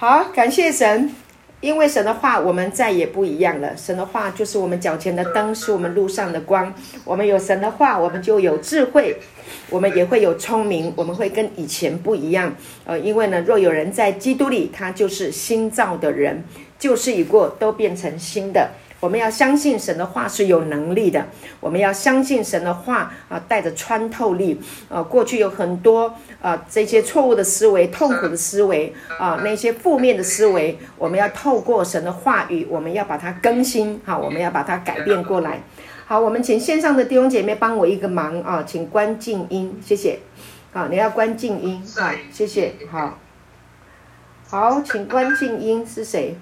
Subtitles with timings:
[0.00, 1.10] 好，感谢神，
[1.60, 3.76] 因为神的话，我们再也不一样了。
[3.76, 6.72] 神的话就是我们脚前的灯，是我们路上的光。
[7.04, 9.14] 我们有神的话，我们就有智慧，
[9.68, 12.50] 我们也会有聪明，我们会跟以前不一样。
[12.86, 16.42] 呃，因为呢，若有人在基督里，他就是新造的人，
[16.78, 18.70] 旧事已过，都变成新的。
[19.00, 21.26] 我们要相信神的话是有能力的，
[21.58, 24.60] 我们要相信神的话啊，带着穿透力。
[24.88, 35.62] 啊，过去有很多啊这些错误的思维、痛苦的思维啊，那些负面的思维，我们要透过神的话语，我们要把它更新，好，我们要把它改变过来。
[36.06, 40.18] 好，我们请线上的弟兄姐妹帮我一个忙啊，请关静音，谢谢。
[40.72, 42.74] 好，你要关静音，好，谢谢。
[42.90, 43.18] 好，
[44.48, 46.36] 好，请关静音是谁？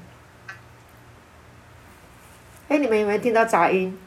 [2.69, 3.99] 哎，你们有没有听到杂音？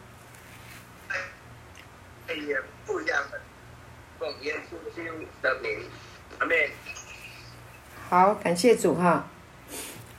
[2.28, 3.42] 哎呀，不一样的，
[4.20, 5.80] 奉耶稣基督的名，
[6.38, 6.56] 阿门。
[8.08, 9.28] 好，感谢主哈。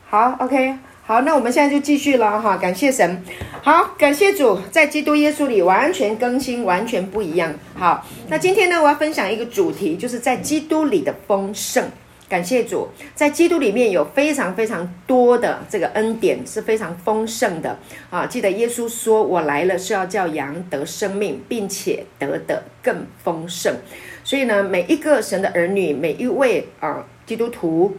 [0.08, 2.56] 好，OK，好，那我们现在就继续了哈。
[2.56, 3.24] 感谢神，
[3.62, 7.54] 好，感谢主，在基督耶稣里完全更新，完全不一样。
[7.76, 11.88] 好，那今天呢，我要分享一个主题，就是在基督里的丰盛。
[12.32, 18.24] 感谢主，在基督里面有非常非常多的这个恩典，是非常丰盛的啊！
[18.24, 23.76] 记得耶稣说：“我来了是要叫羊得生命，并且得的更丰盛。”
[24.24, 27.94] 所以呢，每一个神的儿女，每一位啊基督徒，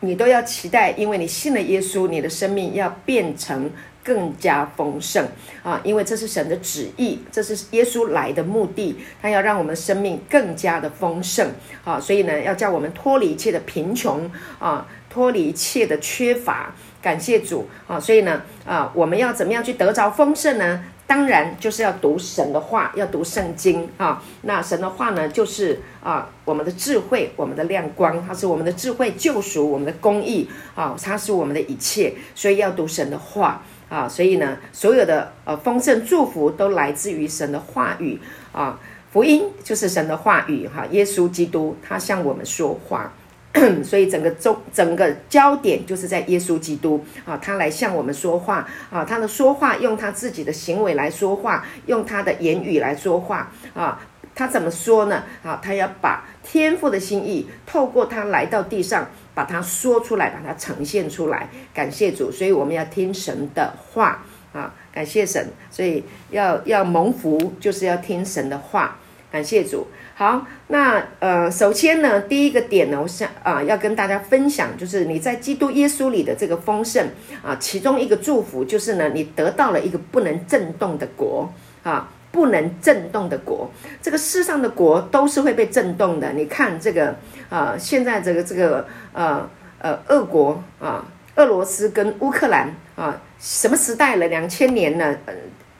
[0.00, 3.70] 你都要期待，因为你信了耶稣，你的生命要变成。
[4.04, 5.26] 更加丰盛
[5.62, 5.80] 啊！
[5.84, 11.50] 因为这是神的旨意，这是耶稣来的目的，他要让我们生命更加的丰盛
[11.84, 12.00] 啊！
[12.00, 16.74] 所以呢，要叫我们脱离一切的贫穷啊，脱离一切的缺乏。
[17.00, 17.98] 感谢主啊！
[17.98, 20.84] 所以呢，啊，我们要怎么样去得着丰盛呢？
[21.04, 24.22] 当然就是要读神的话，要读圣经啊。
[24.42, 32.14] 那神的话呢，就是啊，我们的智慧，我们的亮光，它是我们的智慧救赎，我们的公义啊，它是我们的一切。
[32.36, 33.62] 所以要读神的话。
[33.92, 38.18] 啊，所以呢，所有的呃丰盛祝福都来自于神的话语
[38.50, 38.80] 啊，
[39.12, 43.12] 福音就是神的话语哈、耶稣基督他向我们说话，
[43.84, 54.00] 所以整个中整个焦点就是在耶稣基督啊，他来向我们说话啊，他的说话用他自己的行为来说话，用他的言语来说话啊，
[54.34, 55.24] 他怎么说呢？
[55.44, 59.06] 啊，他要把天父的心意透过他来到地上。
[59.34, 61.48] 把它说出来，把它呈现出来。
[61.72, 64.74] 感谢主，所以我们要听神的话啊！
[64.92, 68.98] 感谢神，所以要要蒙福，就是要听神的话。
[69.30, 69.86] 感谢主。
[70.14, 77.08] 好，那呃，首先呢，第一个点呢，我想啊，要跟大家分享，就是你在基督耶稣里的这个丰盛
[77.42, 81.50] 啊，其中一个祝福就是呢，你得到了一个不能震动的国
[81.82, 82.10] 啊。
[82.32, 83.70] 不能震动的国，
[84.00, 86.32] 这个世上的国都是会被震动的。
[86.32, 87.10] 你看这个
[87.50, 89.46] 啊、呃，现在这个这个呃
[89.78, 91.04] 呃，俄国啊，
[91.36, 94.26] 俄罗斯跟乌克兰啊，什么时代了？
[94.28, 95.14] 两千年了，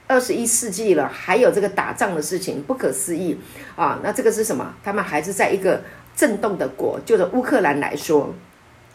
[0.07, 3.41] 二十一世纪了，还有这个打仗的事情，不可思议
[3.75, 3.99] 啊！
[4.03, 4.75] 那这个是什么？
[4.85, 5.81] 他们还是在一个
[6.15, 8.35] 震动的国，就是乌克兰来说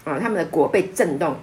[0.04, 1.36] 啊，他们的国被震动。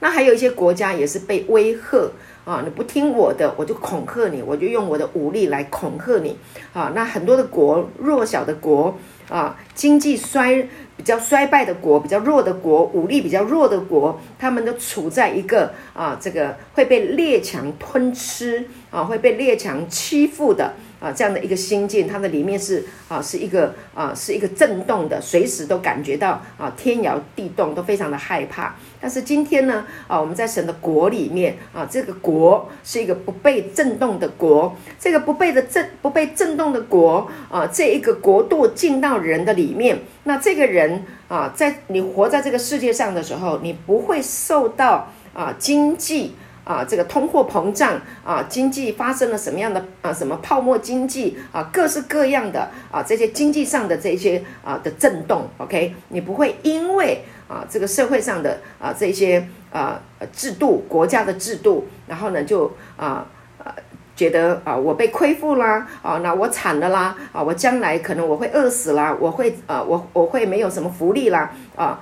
[0.00, 2.10] 那还有一些国家也是被威吓。
[2.44, 2.62] 啊！
[2.64, 6.36] 你不听我的，我就恐吓你，我就用我的武力来恐吓你。
[6.72, 8.98] 啊，那很多的国，弱小的国，
[9.28, 20.74] 啊，经济衰比较衰败的国，比较弱的国，武力比较弱的国，他们都处在一个啊，这个会被列强吞吃，啊，会被列强欺负的。
[21.02, 28.76] 啊，这样的一个心境，它的里面是啊，是一个啊，是一个震动的，随时都感觉到啊，天摇地动，都非常的害怕。
[29.00, 46.36] 但是今天呢，啊，我们在神的国里面啊，这个国是一个不被震动的国，这个不被的震不被震动的国啊，这一个国度进到人的里面，那这个人啊，在你活在这个世界上的时候，你不会受到啊经济。
[46.64, 50.12] 啊，这个通货膨胀啊，经济发生了什么样的啊？
[50.12, 51.68] 什么泡沫经济啊？
[51.72, 60.00] 各式各样的啊，这些经济上的这些啊的震动，OK，你不会因为啊这个社会上的啊这些啊
[60.32, 63.26] 制度、国家的制度，然后呢就啊
[63.58, 63.74] 啊
[64.14, 72.00] 觉得啊我被亏负啦啊，那我惨了啦啊，我将来可能我会饿死啦，我会啊我我会没有什么福利啦啊。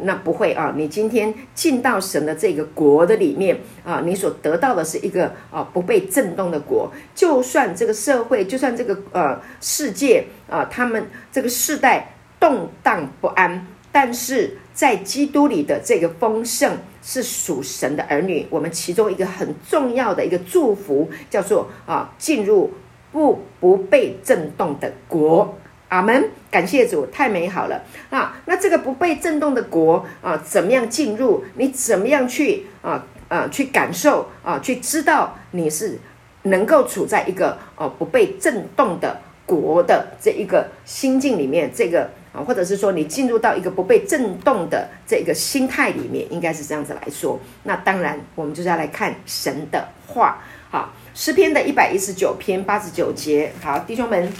[0.00, 0.72] 那不会啊！
[0.74, 6.90] 你今天进到神的这个国的里面啊，你所得到的是一个啊不被震动的国。
[7.14, 18.46] 就算这个社会，就算这个呃世界啊，他们这个世代动荡不安，但是在基督里的这个丰盛是属神的儿女。
[18.48, 22.72] 我们其中一个很重要的一个祝福，叫做啊进入
[23.12, 25.58] 不不被震动的国。
[25.88, 28.36] 阿门，感谢主，太美好了啊！
[28.44, 31.42] 那这个不被震动的国啊，怎么样进入？
[31.54, 34.58] 你怎么样去啊啊去感受啊？
[34.58, 35.98] 去知道你是
[36.42, 47.40] 能够处在一个哦、啊、不被震动的国的这一个心境里面，这个啊，或者是说你进入到一个不被震动的这个心态里面，应该是这样子来说。
[47.62, 50.42] 那当然，我们就是要来看神的话。
[50.70, 53.50] 好，诗篇的一百一十九篇八十九节。
[53.62, 54.30] 好，弟兄们。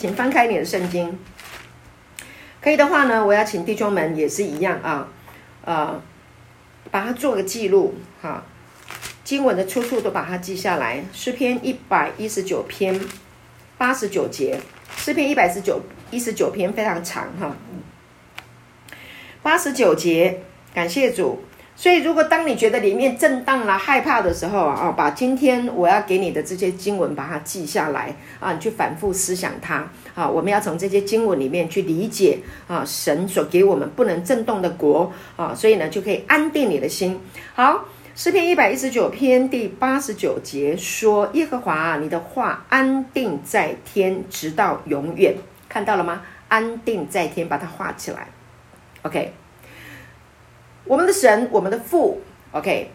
[0.00, 1.18] 请翻开你的圣经，
[2.62, 5.06] 可以的话呢，我要请弟兄们也是一样啊，
[5.62, 6.00] 呃，
[6.90, 8.42] 把它做个记录哈，
[9.22, 11.04] 经文的出处都把它记下来。
[11.12, 12.98] 诗篇一百一十九篇
[13.76, 14.58] 八十九节，
[14.96, 17.54] 诗篇一百一十九一十九篇非常长哈，
[19.42, 20.40] 八十九节，
[20.72, 21.44] 感谢主。
[21.80, 30.28] 所以，如果当你觉得里面震荡了、害怕的时候啊，啊，把今天我要给你的这些经文把它记下来啊，你去反复思想它啊。
[30.28, 32.38] 我们要从这些经文里面去理解
[32.68, 37.18] 啊，神所给我们不能震动的国啊，所以呢，就可以安定你的心。
[37.54, 45.34] 好，诗篇一百一十九篇第八十九节说：“耶和华，你的话安定在天，直到永远。”
[45.66, 46.20] 看到了吗？
[46.48, 48.28] 安定在天，把它画起来。
[49.00, 49.32] OK。
[50.84, 52.20] 我们的神，我们的父
[52.52, 52.90] ，OK，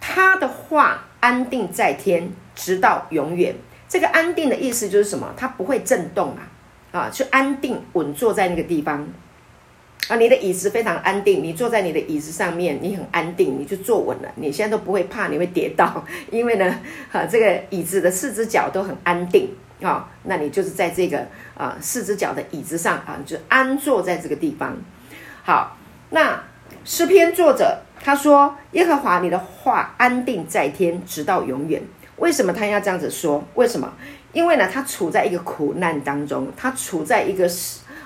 [0.00, 3.54] 他的话安定在天，直到永远。
[3.88, 5.32] 这个安定的意思就是什么？
[5.36, 6.48] 它不会震动啊，
[6.92, 9.06] 啊，去安定稳坐在那个地方
[10.08, 10.16] 啊。
[10.16, 14.32] 你的椅子非常安定，你坐在你的椅子上面，你很安定，你就坐稳了。
[14.36, 16.80] 你现在都不会怕你会跌倒， 因为呢，
[17.12, 19.50] 啊，这个椅子的四只脚都很安定
[19.82, 20.08] 啊。
[20.22, 21.26] 那你就是在这个
[21.56, 24.76] 啊四只脚的椅子上啊，就安坐在这个地方。
[25.42, 25.76] 好。
[26.10, 26.42] 那
[26.84, 31.82] 诗篇作者他说：“耶和华，你的话安定在天，直到永远。”
[32.16, 33.42] 为什么他要这样子说？
[33.54, 33.92] 为什么？
[34.32, 37.48] 因为呢，他处在一个苦难当中，他处在一个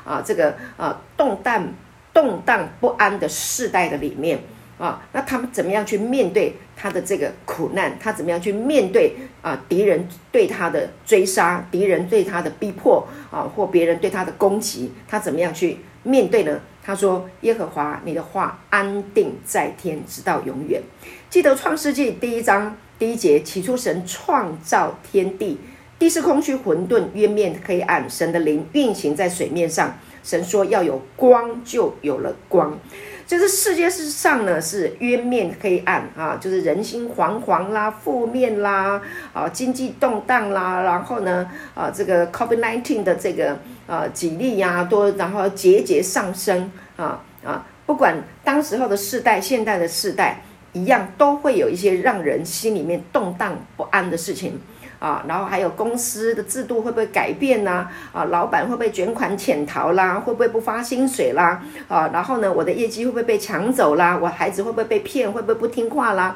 [0.04, 1.66] 啊这个啊动荡
[2.12, 4.38] 动荡不安的世代的里面
[4.78, 5.02] 啊。
[5.12, 7.98] 那他们怎么样去面对他的这个苦难？
[7.98, 14.92] 他怎么样去面对啊敌人对他的追杀，敌人对他的逼迫啊，或别人对他的攻击？
[15.08, 16.60] 他怎么样去面对呢？
[16.86, 20.82] 他说：“耶和华，你的话安定在天，直到永远。”
[21.30, 25.58] 记得创世纪第一章第一节，起初神创造天地，
[25.98, 29.96] 地是空虚混沌，渊面黑暗，神的灵运行在水面上。
[30.22, 32.78] 神说要有光，就有了光。
[33.26, 39.00] 就是世界之上呢，是渊面黑暗啊，就是人心惶惶啦，负面啦，
[39.32, 43.58] 啊，经济动荡啦，然后呢，啊，这个 COVID-19 的这个。
[43.86, 47.64] 啊，几例呀多，然后节节上升啊啊！
[47.86, 50.40] 不管当时候的世代、现代的世代
[50.72, 54.58] 一样，都会有一些让人心里面动荡不安的事情
[54.98, 55.22] 啊。
[55.28, 57.86] 然后还有公司的制度会不会改变呢？
[58.12, 60.14] 啊，老板会不会卷款潜逃啦？
[60.14, 61.62] 会不会不发薪水啦？
[61.86, 64.18] 啊，然后呢，我的业绩会不会被抢走啦？
[64.18, 65.30] 我孩子会不会被骗？
[65.30, 66.34] 会不会不听话啦？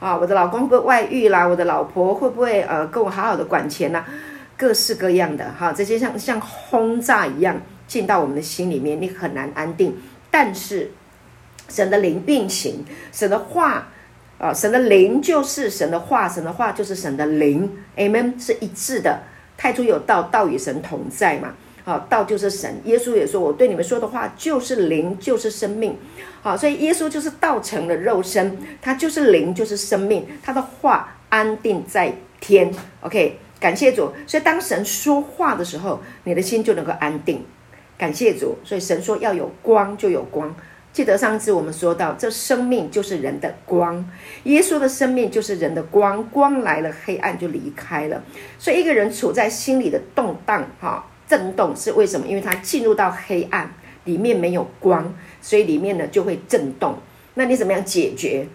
[0.00, 1.46] 啊，我的老公会不会外遇啦？
[1.46, 4.04] 我的老婆会不会呃跟我好好的管钱呢？
[4.58, 9.96] 各式各样的哈，这些像像轰炸一样进到我们的心里面，你很难安定。
[10.30, 10.90] 但是
[11.68, 13.88] 神的灵并行，神的话
[14.38, 19.20] 啊，神的灵就是神的话，神的话就是神的灵，Amen 是一致的。
[19.56, 22.80] 太初有道，道与神同在嘛，好，道就是神。
[22.84, 25.96] 耶稣也说，我对你们说的话就是灵，就是生命。
[26.42, 30.26] 好，所以耶稣就是道成了肉身，他就是灵，就是生命。
[30.42, 33.38] 他的话安定在天，OK。
[33.60, 37.44] 感谢主，所以当神说话的时候，你的心就能够安定。
[37.96, 40.54] 感谢主，所以神说要有光就有光。
[40.92, 44.08] 记得上次我们说到，这生命就是人的光，
[44.44, 48.22] 耶稣的生命就是人的光，光来了，黑暗就离开了。
[48.58, 52.26] 所以一个人处在心里的动荡、哈震动，是为什么？
[52.26, 53.72] 因为他进入到黑暗
[54.04, 56.96] 里面没有光，所以里面呢就会震动。
[57.34, 58.46] 那你怎么样解决？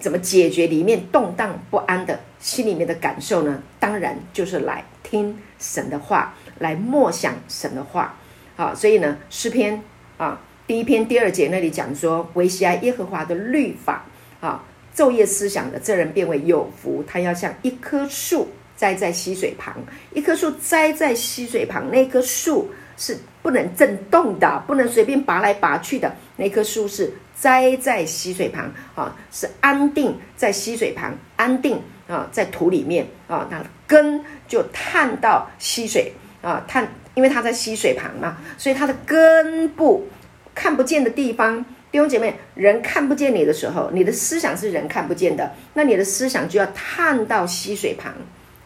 [0.00, 3.62] 怎么解决里面动荡不安的心里面的感受呢？
[3.80, 8.14] 当然就是来听神的话，来默想神的话。
[8.54, 9.82] 好，所以呢，诗篇
[10.18, 14.04] 啊，第一篇第二节那里讲说，惟喜爱耶和华的律法
[14.42, 14.62] 啊，
[14.94, 17.02] 昼夜思想的这人变为有福。
[17.06, 18.46] 他要像一棵树
[18.76, 19.74] 栽在溪水旁，
[20.12, 27.10] 一棵树栽在溪水旁，那棵树是不能震动的，不能随便拔来拔去的，那棵树是。
[27.36, 40.06] 栽在溪水旁啊，是安定在溪水旁，安定啊，在土里面啊，它的根就探到溪水啊，探，因为它在溪水旁嘛，所以它的根部
[40.54, 48.12] 看不见的地方，弟兄姐妹，人看不见你的时候，你的思想是人看不见的，那你的思想就要探到溪水旁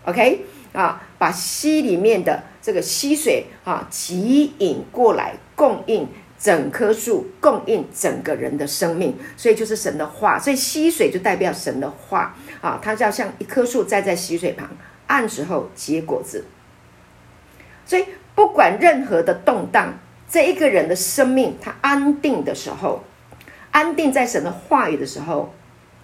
[0.05, 9.17] ，OK 啊，把溪里面的这个溪水啊，汲引过来，供应整棵树，供应整个人的生命。
[9.37, 14.69] 所以就是神的话，所以溪水就代表神的话啊，它就像一棵树栽在溪水旁，
[15.07, 16.45] 按时候结果子。
[17.87, 19.95] 所以不管任何的动荡，
[20.29, 23.03] 这一个人的生命他安定的时候，
[23.71, 25.55] 安定在神的话语的时候，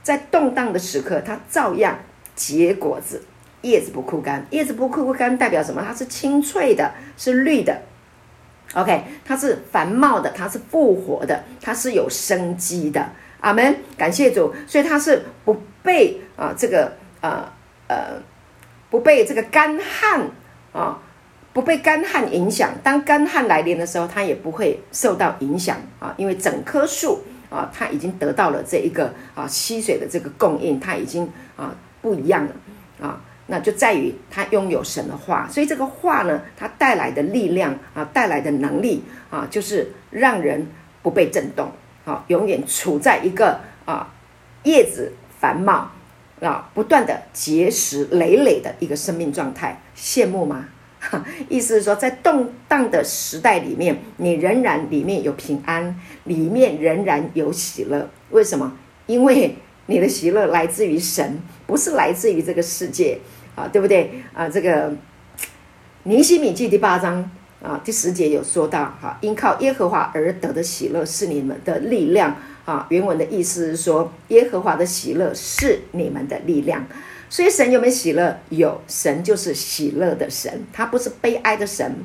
[0.02, 1.98] 在动荡的时刻，他照样
[2.34, 3.22] 结果子。
[3.62, 5.82] 叶子不枯干，叶子不枯干代表什么？
[5.82, 7.80] 它是青翠的，是绿的。
[8.74, 13.10] OK，它是繁茂的，它是复活的，它是有生机的。
[13.40, 14.54] 阿门，感谢主。
[14.66, 17.44] 所以它是不被啊这个呃
[17.86, 18.20] 呃
[18.90, 20.28] 不被这个干旱
[20.72, 20.98] 啊
[21.52, 22.72] 不被干旱影响。
[22.82, 31.72] 当干旱来临的时候，它也不会受到影响啊，因为整棵树啊，它已经得到了这一个啊溪水的这个供应，它已经啊
[32.02, 33.20] 不一样了啊。
[33.46, 40.66] 那就在于他拥有神的话，所以这个话呢，它带来的力量啊，带来的能力啊，就是让人
[41.02, 41.70] 不被震动
[42.06, 44.08] 啊，永远处在一个啊
[44.62, 45.12] 叶子
[45.44, 45.90] 繁茂
[46.40, 49.78] 啊，不断的结实累累的一个生命状态。
[49.94, 50.64] 羡慕吗？
[51.50, 58.08] 意思是说，在动荡的时代里面，你仍然里面有平安，里面仍然有喜乐。
[58.30, 58.72] 为什么？
[59.04, 63.18] 因为你的喜乐来自于神，不是来自于这个世界。
[63.54, 64.48] 啊，对不对啊？
[64.48, 64.96] 这个
[66.04, 67.30] 尼希米记第八章
[67.64, 72.86] 啊第十节有说到，哈、啊，因靠耶和华而得的喜乐是你们的力量啊。
[72.90, 76.86] 原文的意思是说，耶和华的喜乐是你们的力量。
[77.30, 78.38] 所以神有没有喜乐？
[78.50, 81.96] 有，神就是喜乐的神，他不是悲哀的神，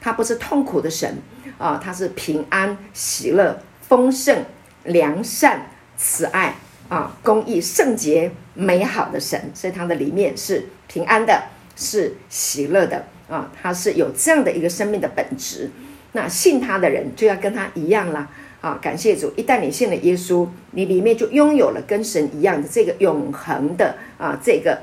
[0.00, 1.18] 他不是痛苦的神
[1.58, 4.44] 啊，他是平安、喜乐、丰盛、
[4.84, 6.54] 良善、慈爱
[6.88, 9.50] 啊、公义、圣洁、美好的神。
[9.52, 10.66] 所以他的里面是。
[10.92, 11.40] 平安的，
[11.80, 15.70] 是喜乐的啊，他是有这样的一个生命的本质。
[16.12, 18.28] 那信他的人就要跟他一样啦
[18.60, 18.76] 啊！
[18.82, 24.80] 感谢主，一旦你信了耶稣，你里面就拥有了跟神一样的这个永恒的啊，这个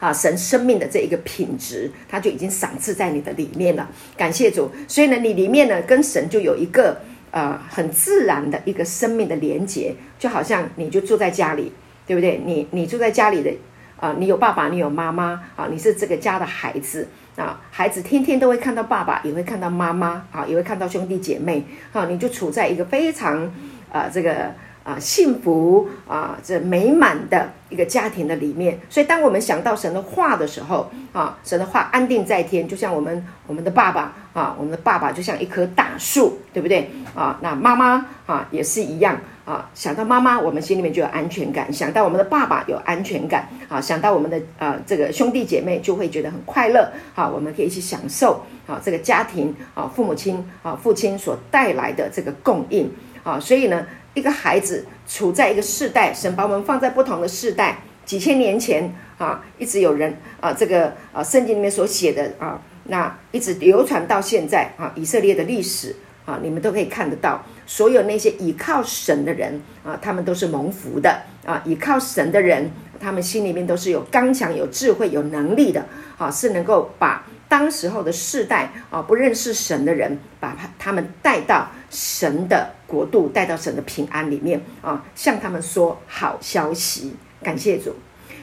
[0.00, 3.88] 啊神生命的这一个品质，他就已经赏赐在你的里面了。
[4.16, 7.00] 感谢主，所以呢，你里面呢跟神就有一个
[7.30, 11.70] 啊很自然的一个生命的连结，就好像你就住在家里，
[12.04, 12.40] 对不对？
[12.44, 13.52] 你你住在家里的。
[13.98, 23.50] 啊，你有爸爸，你有妈妈啊，你是这个家的孩子啊，孩子天天都会看到爸爸，也会看到妈妈啊，也会看到兄弟姐妹啊，你就处在一个非常
[23.90, 24.52] 啊这个
[24.84, 28.78] 啊幸福啊这美满的一个家庭的里面。
[28.90, 37.38] 所以，当我们想到神的话的时候啊，神的话安定在天，就像我们我们的爸爸啊，我们的爸爸就像一棵大树，对不对啊？
[37.40, 39.18] 那妈妈啊也是一样。
[39.46, 46.90] 啊，想到妈妈，我们心里面就有安全感；想到我们的爸爸有安全感，啊，想到我们的呃这个兄弟姐妹就会觉得很快乐。
[47.14, 52.90] 啊，我们可以一起享受啊这个家庭啊父母亲啊父亲所带来的这个供应
[53.22, 53.38] 啊。
[53.38, 67.40] 所以呢，一个孩子处在一个世代，神把我们放在不同的世代，几千年前啊，一直有人啊这个啊圣经里面所写的啊，那一直流传到现在啊，以色列的历史啊，你们都可以看得到。
[67.66, 71.60] 所有那些倚靠神的人啊，他们都是蒙福的啊！
[71.64, 72.70] 倚靠神的人，
[73.00, 75.84] 他们心里面都是有刚强、有智慧、有能力的
[76.16, 87.96] 啊，是能够把当时候的世代啊不认识神的人，把他们带到神的国度，带到神的平安里面啊，向他们说好消息，感谢主。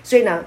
[0.03, 0.43] 所以呢，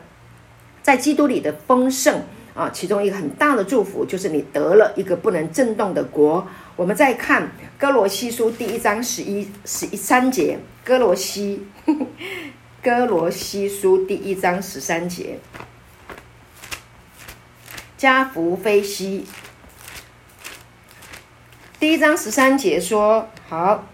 [0.83, 2.23] 在基督里的丰盛
[2.57, 6.49] 啊，其中一个很大的祝福就是你得了一个不能震动的国。
[6.75, 11.67] 我们再看哥罗西书第一章十一、十一三节，哥罗西，
[12.83, 15.39] 哥罗西书第一章十三节，
[17.99, 19.27] 加福非西，
[21.79, 23.87] 第一章十三节说：好，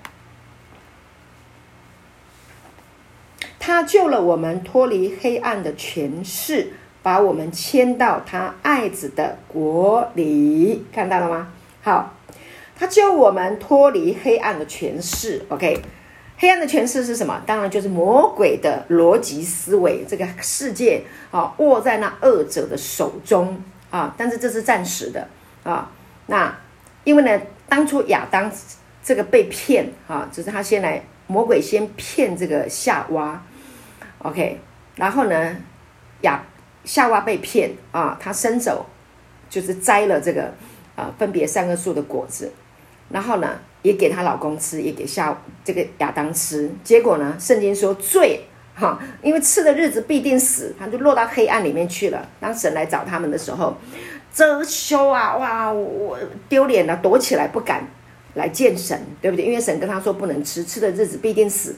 [3.58, 11.48] 他救了我们脱离黑暗的权势，把我们迁到他爱子的国里，看到了吗？
[11.82, 12.14] 好。
[12.74, 15.80] 他救我们脱离黑暗的权势，OK？
[16.36, 17.40] 黑暗的权势是什么？
[17.46, 24.12] 当然就是魔鬼的逻辑思维，这个世界啊，握在那恶者的手中啊。
[24.18, 25.28] 但是这是暂时的
[25.62, 25.92] 啊。
[26.26, 26.52] 那
[27.04, 28.50] 因为呢，当初亚当
[29.04, 33.40] 这个被骗啊，只是他先来，魔鬼先骗这个夏娃
[34.18, 34.58] ，OK？
[34.96, 35.56] 然后呢，
[36.22, 36.42] 亚
[36.84, 38.86] 夏娃被骗啊，他伸手
[39.48, 40.52] 就是摘了这个
[40.96, 42.52] 啊，分别三个树的果子。
[43.10, 46.70] 然后呢，也给她老公吃，也给夏这个亚当吃。
[46.82, 48.40] 结果呢，圣经说罪
[48.74, 52.26] 哈，因为吃的日子必定死，他就落到黑暗里面去了。
[52.40, 53.76] 当神来找他们的时候，
[54.32, 57.86] 遮羞啊，哇，我丢脸了，躲起来不敢
[58.32, 59.44] 来见神，对不对？
[59.44, 61.76] 因为神跟他说不能吃，吃的日子必定死。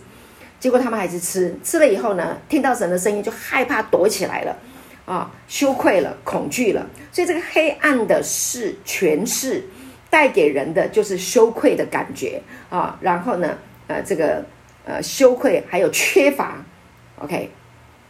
[0.60, 4.56] 结果他们还是吃，吃了以后呢，听到神的声音就害怕，躲起来了，
[5.04, 6.86] 啊，羞愧了，恐惧了。
[7.12, 9.64] 所以这个黑暗的事权势
[10.10, 14.44] 带给人的就是羞愧的感觉啊，然后呢，呃，这个
[14.84, 16.64] 呃羞愧还有缺乏
[17.18, 17.50] ，OK，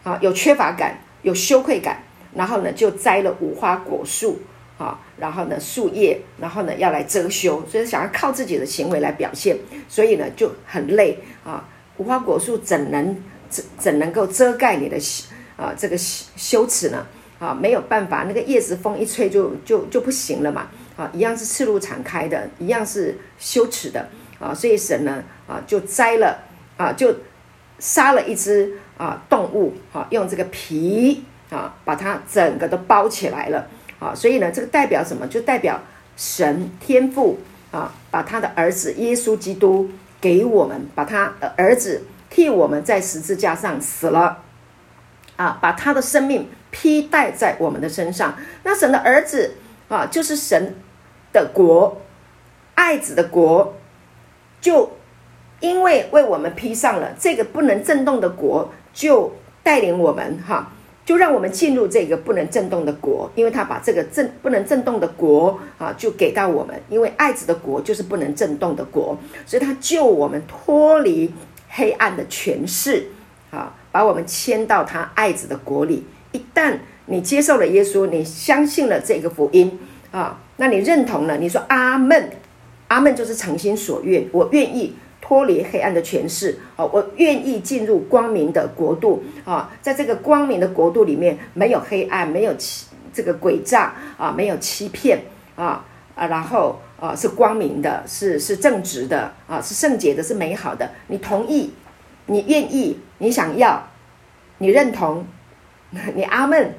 [0.03, 2.03] 啊，有缺乏感，有羞愧感，
[2.35, 4.41] 然后呢就摘了无花果树
[4.79, 9.57] 啊，然后呢树叶，然后呢要来遮羞，所以想要靠自己的行为来表现，
[9.89, 11.67] 所以呢就很累啊。
[11.97, 13.17] 无花果树怎能
[13.49, 14.99] 怎怎能够遮盖你的
[15.57, 17.07] 啊这个羞羞耻呢？
[17.39, 20.69] 啊，没有办法，那个叶子风一吹就就就不行了嘛。
[20.97, 24.09] 啊，一样是赤露敞开的，一样是羞耻的
[24.39, 24.55] 啊。
[24.55, 26.39] 所以神呢啊就摘了
[26.77, 27.15] 啊，就
[27.79, 33.67] 杀了一只啊动物啊，用这个皮啊把它整个都包起来了
[33.99, 34.15] 啊。
[34.15, 35.27] 所以呢，这个代表什么？
[35.27, 35.81] 就代表
[36.17, 37.39] 神天父
[37.71, 39.91] 啊，把他的儿子耶稣基督。
[40.21, 44.44] 给我们把他的儿子替我们在十字架上死了，
[45.37, 48.37] 啊，把他的生命披戴在我们的身上。
[48.63, 49.55] 那神的儿子
[49.89, 50.75] 啊，就是神
[51.33, 52.01] 的国，
[52.75, 53.75] 爱子的国，
[54.61, 54.93] 就
[55.61, 60.71] 因为为我们披上了这个不能震动的国，就带领我们哈。
[61.07, 66.75] 就让我们进入这个不能震动的国，因为他把这个震不能震动的国啊，就给到我们。
[66.89, 69.15] 因为爱子的国就是不能震动的国，
[69.45, 71.31] 所以他救我们脱离
[71.69, 73.09] 黑暗的权势
[73.51, 76.05] 啊，把我们迁到他爱子的国里。
[76.33, 79.79] 一旦你接受了耶稣，你相信了这个福音
[80.11, 82.31] 啊，那你认同了，你说阿门，
[82.89, 84.97] 阿门就是诚心所愿，我愿意。
[85.27, 86.85] 脱离黑暗的权势啊！
[86.85, 89.73] 我愿意进入光明的国度啊！
[89.81, 95.23] 在这个光明的国度里面，没有黑暗，没有欺这个诡诈啊，没有欺骗
[95.57, 95.83] 啊
[96.15, 96.27] 啊！
[96.27, 100.91] 然后啊，是光明的，是是正直的啊，是圣洁的，是美好的。
[101.07, 101.73] 你同意？
[102.27, 102.99] 你愿意？
[103.17, 103.83] 你想要？
[104.59, 105.27] 你认同？
[106.15, 106.75] 你阿门？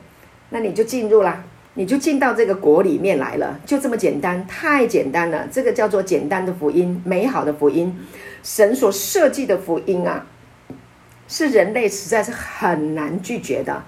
[0.50, 1.44] 那你就进入啦。
[1.78, 5.46] 你就进到这个国里面来了，就这么简单，太简单了。
[5.52, 7.94] 这个叫做简单的福音，美好的福音，
[8.44, 10.26] 神所设计的福音啊，
[11.28, 13.84] 是人类实在是很难拒绝的，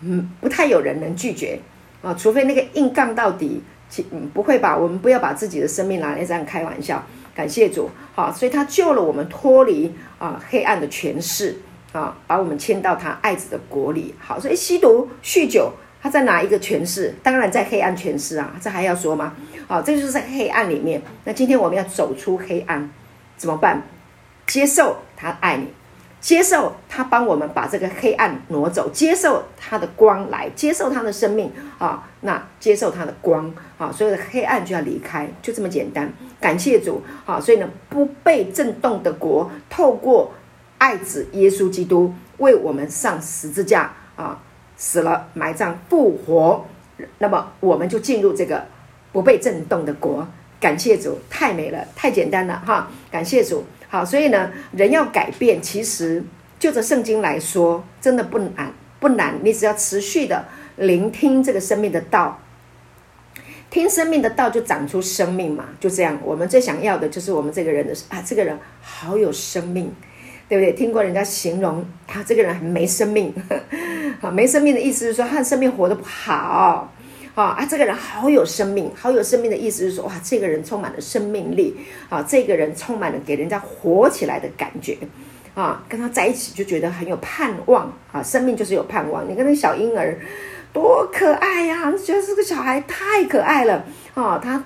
[0.00, 1.60] 嗯，不太有人能拒绝
[2.02, 3.62] 啊，除非那个硬杠到底，
[4.10, 4.76] 嗯，不会吧？
[4.76, 7.00] 我们不要把自己的生命拿来这样开玩笑。
[7.32, 11.56] 感谢主，好，所以他救了我们脱离啊黑暗的权势
[11.94, 14.14] 啊，把我们迁到他爱子的国里。
[14.18, 15.72] 好，所以吸毒、酗酒。
[16.02, 17.14] 他在哪一个权势？
[17.22, 19.32] 当然在黑暗权势啊，这还要说吗？
[19.66, 21.00] 好，这就是在黑暗里面。
[21.24, 22.90] 那今天我们要走出黑暗，
[23.38, 23.80] 怎么办？
[24.46, 25.68] 接受他爱你，
[26.20, 36.12] 接受他帮我们把这个黑暗挪走，接受他的光来，接受他的生命啊，那接受他的光啊，所有的黑暗就要离开，就这么简单。
[36.38, 40.30] 感谢主，好，所以呢，不被震动的国，透过
[40.78, 44.40] 爱子耶稣基督为我们上十字架啊。
[44.76, 46.66] 死了，埋葬，复活，
[47.18, 48.66] 那么我们就进入这个
[49.12, 50.26] 不被震动的国。
[50.60, 52.90] 感谢主，太美了，太简单了哈！
[53.08, 56.24] 感谢主，好，所以呢，人要改变，其实
[56.58, 59.38] 就着圣经来说，真的不难，不难。
[59.44, 60.44] 你只要持续的
[60.76, 62.40] 聆听这个生命的道，
[63.70, 66.18] 听生命的道，就长出生命嘛，就这样。
[66.24, 69.94] 我们最想要的就是我们这个人的啊，这个人好有生命。
[70.48, 70.72] 对不对？
[70.72, 73.32] 听过人家形容他这个人很没生命，
[74.20, 76.92] 啊，没生命的意思是说他生命活得不好，
[77.34, 81.74] 啊，这个人好有生命，好有生命的意思是说，哇，这个人充满了生命力，
[82.08, 84.96] 啊，这个人充满了给人家活起来的感觉，
[85.54, 89.28] 啊，跟他在一起就觉得很有盼望，啊，生命就是有盼望。
[89.28, 90.18] 你看那小婴儿
[90.72, 94.62] 多可爱呀，啊，觉得这个小孩太可爱了，啊，他。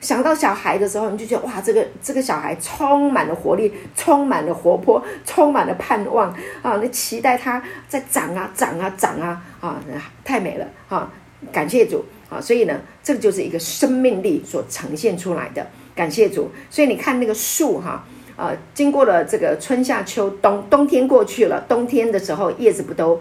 [0.00, 6.76] 想到小孩的时候，你就觉得哇，这个这个小孩充满了活力，充满了活泼，充满了盼望啊！
[6.82, 9.80] 你期待他在长啊长啊长啊啊！
[10.22, 11.10] 太美了啊！
[11.50, 12.40] 感谢主啊！
[12.40, 15.66] 所以呢，这个就是一个生命力所呈现出来的。
[15.94, 16.50] 感谢主！
[16.68, 18.04] 所以你看那个树哈，
[18.36, 23.20] 呃，经过了这个春夏秋冬，冬天过去了，冬天的时候叶子不都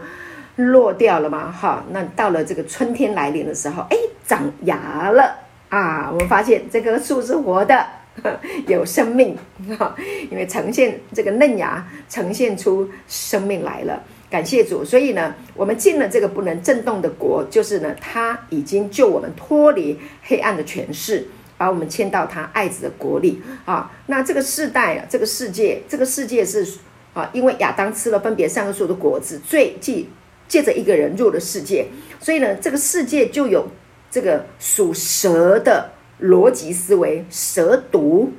[0.56, 1.52] 落掉了吗？
[1.52, 5.40] 哈，那到了这个春天来临的时候，哎，长芽了。
[5.70, 7.84] 啊，我们发现这棵树是活的，
[8.68, 9.36] 有生命
[9.80, 9.96] 啊，
[10.30, 14.04] 因为呈现这个嫩芽，呈现出生命来了。
[14.30, 23.92] 感谢主，所以呢，我们进了这个不能震动的国，就是呢，他已经救我们脱离黑暗的权势，把我们迁到他爱子的国里啊。
[24.08, 26.68] 那这个世代啊，这个世界，这个世界是
[27.16, 30.10] 啊，因为亚当吃了分别善恶树的果子，罪既
[30.54, 31.88] 借着一个人入了世界，
[32.20, 33.68] 所以呢，这个世界就有。
[34.12, 35.90] 这个属蛇的
[36.22, 38.32] 逻辑思维，蛇毒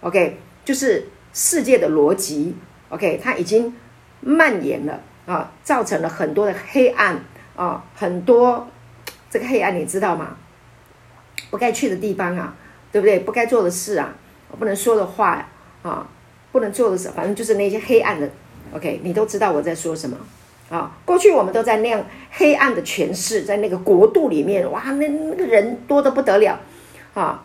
[0.00, 2.56] ，OK，就是世界的逻辑
[2.88, 3.72] ，OK，它已经
[4.20, 7.20] 蔓延了啊，造成了很多的黑暗
[7.54, 8.66] 啊，很多
[9.30, 10.36] 这个黑暗你知道吗？
[11.52, 12.56] 不该去的地方啊，
[12.90, 13.20] 对不对？
[13.20, 14.12] 不该做的事啊，
[14.58, 15.48] 不能说的话
[15.82, 16.08] 啊，
[16.50, 18.28] 不能做的事，反正就是那些黑暗的
[18.72, 20.16] ，OK，你都知道我在说什么。
[20.68, 26.58] 啊，过去我们都在那样黑暗的权势，在那个国度里面，哇，那那个人多的不得了，
[27.14, 27.44] 啊！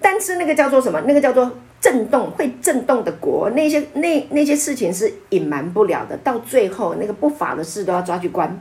[0.00, 1.00] 但是那个叫做什么？
[1.06, 6.16] 那个叫做震动，会震动的国，那些那那些事情是隐瞒不了的。
[6.18, 8.58] 到最后，那个不法的事都要抓去关，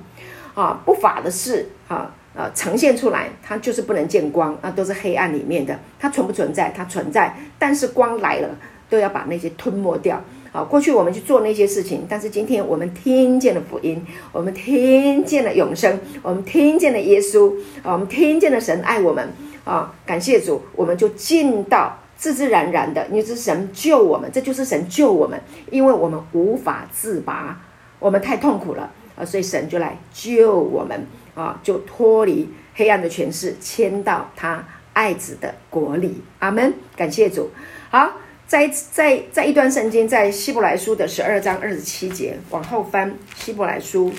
[0.55, 5.79] 啊，不法的事，啊，呃，呈现出来，它就是不能见光，啊，都是黑暗里面的。
[5.99, 6.73] 它存不存在？
[6.75, 8.49] 它存在，但是光来了，
[8.89, 10.19] 都要把那些吞没掉。
[10.53, 19.27] 好，过去我们去做那些事情，但是今天我们听见了福音，我们听见了永生，我们听见了耶稣，啊，我们听见了神爱我们，
[19.65, 27.59] 啊，感谢主，我们就进到自自然然的，因为是神救我们，这就是神救我们，因为我们无法自拔，
[27.97, 34.63] 我们太痛苦了啊，所以神就来救我们啊，就脱离黑暗的权势，迁到他
[34.93, 37.49] 爱子的国里，阿门，感谢主，
[37.89, 38.11] 好。
[38.53, 44.13] 在在在一段圣经，在希伯来书的十二章二十七节，往后翻，希伯来书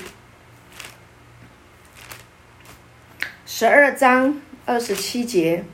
[3.46, 5.64] 十二章二十七节，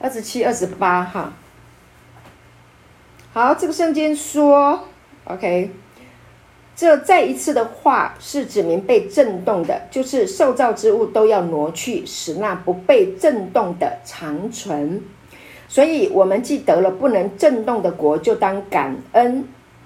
[0.00, 1.32] 二十七、二十八，哈，
[3.32, 4.88] 好，这个圣经说
[5.22, 5.70] ，OK。
[6.80, 15.02] 这再一次的话是指明被震动的，就是受造之物都要挪去，使那不被震动的长存。
[15.68, 19.44] 所以，我们既得了不能震动的国，就当感恩，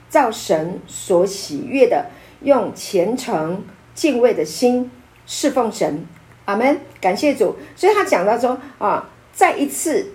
[0.09, 2.07] 照神所喜悦的，
[2.43, 4.89] 用虔诚敬畏的心
[5.27, 6.07] 侍奉神。
[6.45, 7.57] 阿门，感谢主。
[7.75, 10.13] 所以他讲到说啊，再一次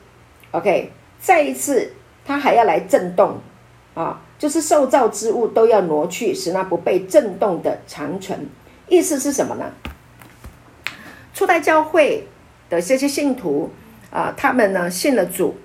[0.51, 1.91] ，OK，再一次，
[2.23, 3.35] 他还要来震动
[3.95, 4.21] 啊。
[4.39, 8.49] 就是受造之物都要挪去，使那不被震动的长存。
[8.87, 9.65] 意思是什么呢？
[11.33, 12.25] 初代教会
[12.69, 13.69] 的这些信徒
[14.09, 15.55] 啊、他们呢信了主，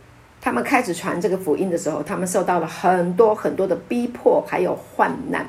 [0.40, 5.48] 他们开始传这个福音的时候，他们受到了很多很多的逼迫，还有患难。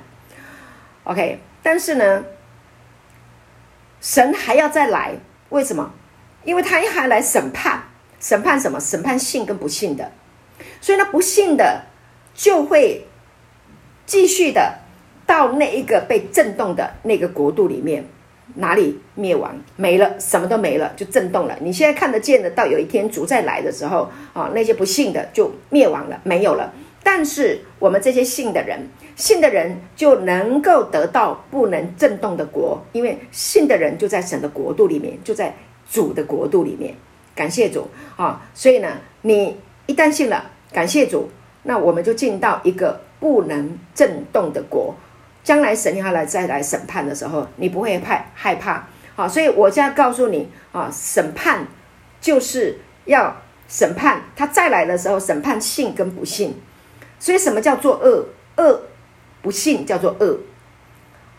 [1.04, 2.24] OK，但是呢，
[4.00, 5.16] 神还要再来，
[5.50, 5.92] 为什么？
[6.44, 7.86] 因为他还来审判，
[8.20, 8.80] 审判什么？
[8.80, 10.12] 审判信跟不信的。
[10.80, 11.86] 所以呢，不信的
[12.36, 13.08] 就会。
[14.06, 14.80] 继续的
[15.26, 18.06] 到那一个被震动的那个国度里面，
[18.56, 21.58] 哪里灭亡没了，什么都没了，就震动了。
[21.62, 26.72] 你现在看得见的，到有一天主再来的时候啊，那些不信的就灭亡了，没有了。
[27.04, 28.80] 但是我们这些信的人，
[29.16, 35.56] 信的人就能够得到不能震动的国，因为信的人就在神的国度里面，就在
[35.90, 36.94] 主的国度里面。
[37.36, 38.42] 感谢主啊！
[38.54, 38.88] 所以呢，
[39.24, 41.30] 你一旦信了，感谢主，
[41.64, 43.02] 那我们就进到一个。
[43.20, 44.96] 不能震动的国，
[45.44, 48.88] 将来神要来再来审判的时候，你不会害害怕。
[49.16, 51.68] 好，所以我现在告诉你啊，审判
[52.20, 56.56] 就是要审判他再来的时候，审判信跟不信。
[57.20, 58.28] 所以什么叫做恶？
[58.58, 58.82] 恶
[59.42, 60.40] 不信叫做恶。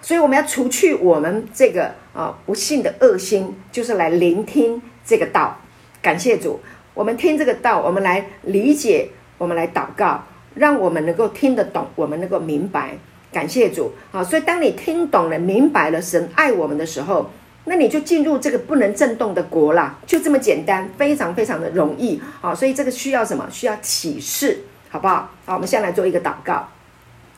[0.02, 5.58] 所以我们要除去我们这个啊不信的恶心，就是来聆听这个道。
[6.00, 6.60] 感谢主，
[6.94, 10.24] 我们听这个道，我们来理解，我们来祷告。
[10.56, 12.96] 让我们能够听得懂，我们能够明白，
[13.30, 14.24] 感谢主啊！
[14.24, 17.30] 所以当你听懂了、明白了神爱我们的时候，
[17.66, 22.54] 那你就进入这个不能震动的国了，就这么简单，非常非常的容易啊！
[22.54, 23.46] 所以这个需要什么？
[23.50, 25.30] 需要启示，好不好？
[25.44, 26.66] 好，我们先来做一个祷告，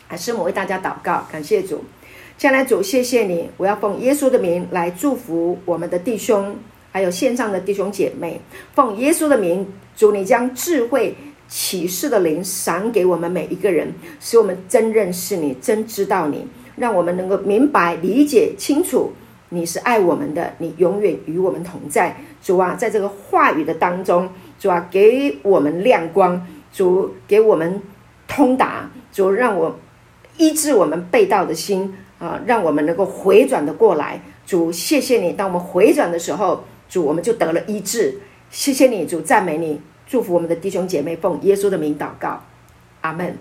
[0.06, 1.82] 还是我为大家祷告，感谢主，
[2.36, 6.56] 将来主，谢谢你，我要奉耶稣的名来祝福我们的弟兄，
[6.92, 8.40] 还有线上的弟兄姐妹，
[8.74, 11.16] 奉耶稣的名，主你将智慧。
[11.48, 19.12] 启示的灵赏给我们每一个人，使我们真认识你，真知道你，让我们能够明白、理解清楚，
[19.48, 22.16] 你是爱我们的，你永远与我们同在。
[22.42, 27.80] 主啊，在这个话语的当中，主啊，给我们亮光，主给我们
[28.26, 29.74] 通达，主让我
[30.36, 34.20] 医治我们背道的心啊，让我们能够回转的过来。
[34.46, 38.20] 主，谢谢你，当我们回转的时候，主我们就得了医治。
[38.50, 39.80] 谢谢你，主赞美你。
[40.08, 42.42] 祝福我们的弟兄姐妹，奉耶稣的名祷告，
[43.02, 43.36] 阿门。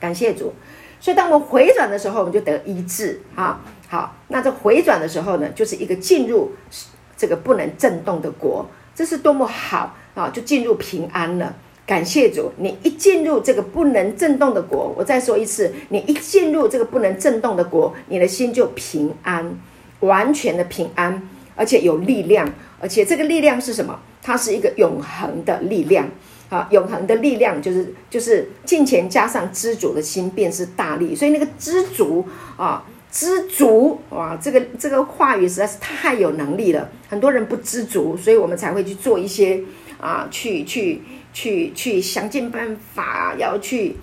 [0.00, 0.54] 感谢主。
[1.00, 3.60] 所以，当我们回转的时候，我们就得医治啊。
[3.88, 6.52] 好，那这回转的时候呢，就是一个进入
[7.16, 10.30] 这个不能震动的国，这是多么好啊！
[10.30, 11.54] 就进入平安了。
[11.86, 19.58] 感谢主，你一进入这个不能震动的国，我再说一次，你一进入这个不能震动的国，你的心就平安，
[20.00, 23.98] 完全的平安，而且有力量，而且这个力量是什么？
[24.28, 26.06] 它是一个永恒的力量
[26.50, 26.68] 啊！
[26.70, 31.16] 永恒的力量就是就是金钱加上知足的心，便是大力。
[31.16, 32.22] 所以那个知足
[32.58, 36.90] 啊，知足哇，这个这个话语实在是太有能力了。
[37.08, 39.62] 很多人不知足，所以我们才会去做一些
[39.98, 41.00] 啊，去去。
[41.30, 43.94] 去去想尽办法，要去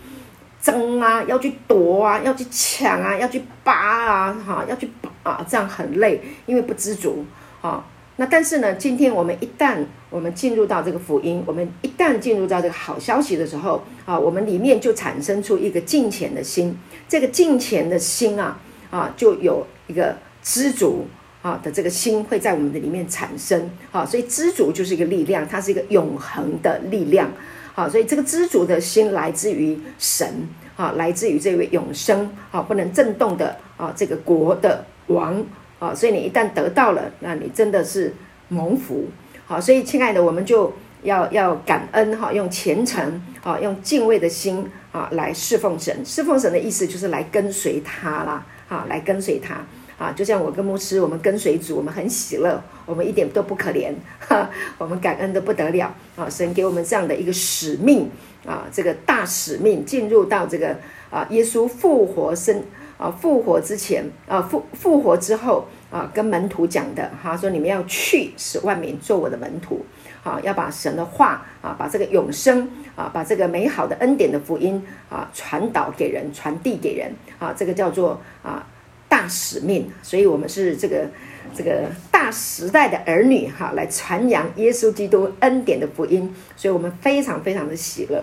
[0.61, 4.88] 争啊，要去夺啊，要去抢啊，要去扒啊，哈，要去
[5.23, 7.25] 啊，这样很累，因为不知足
[7.61, 7.83] 啊。
[8.17, 9.78] 那但是呢，今天我们一旦
[10.10, 21.06] 我们进入到这个福音，我们一旦进入到这个好消息的时候啊，我们里面就产生出一个敬虔的心，这个敬虔的心啊啊，就有一个知足。
[21.41, 27.32] 啊的这个心会在我们的里面产生，啊，所以知足就是一个力量，它是一个永恒的力量，
[27.75, 30.28] 啊，所以这个知足的心来自于神，
[30.75, 35.45] 啊，来自于这位永生，啊，不能震动的啊，这个国的王，
[35.79, 38.13] 啊，所以你一旦得到了，那你真的是
[38.47, 39.05] 蒙福，
[39.45, 49.65] 好，所以亲爱的，我们就要要感恩哈，用虔诚啊，用敬畏的心啊来侍奉神，侍奉神的意思就是来跟随他啦，啊，来跟随他。
[49.97, 56.29] 啊，就像我跟牧师，我们跟随主，我们很喜乐，我们一点都不可怜，哈，我们感恩的不得了啊！
[56.29, 58.09] 神给我们这样的一个使命
[58.45, 60.75] 啊，这个大使命，进入到这个
[61.09, 62.61] 啊，耶稣复活生
[62.97, 69.86] 啊，复活之前啊，复复活之后啊，跟门徒讲的哈，说你们要去，使万民做我的门徒，
[70.23, 78.65] 啊，要把神的话啊，把这个永生啊，把这个美好的恩典的福音啊，传导给人，传递给人啊，这个叫做啊。
[79.08, 81.08] 大使命，所以我们是这个
[81.55, 88.21] 这个大时代的儿女哈，来传扬耶稣基督恩典的福音，所以我们非常非常的喜乐。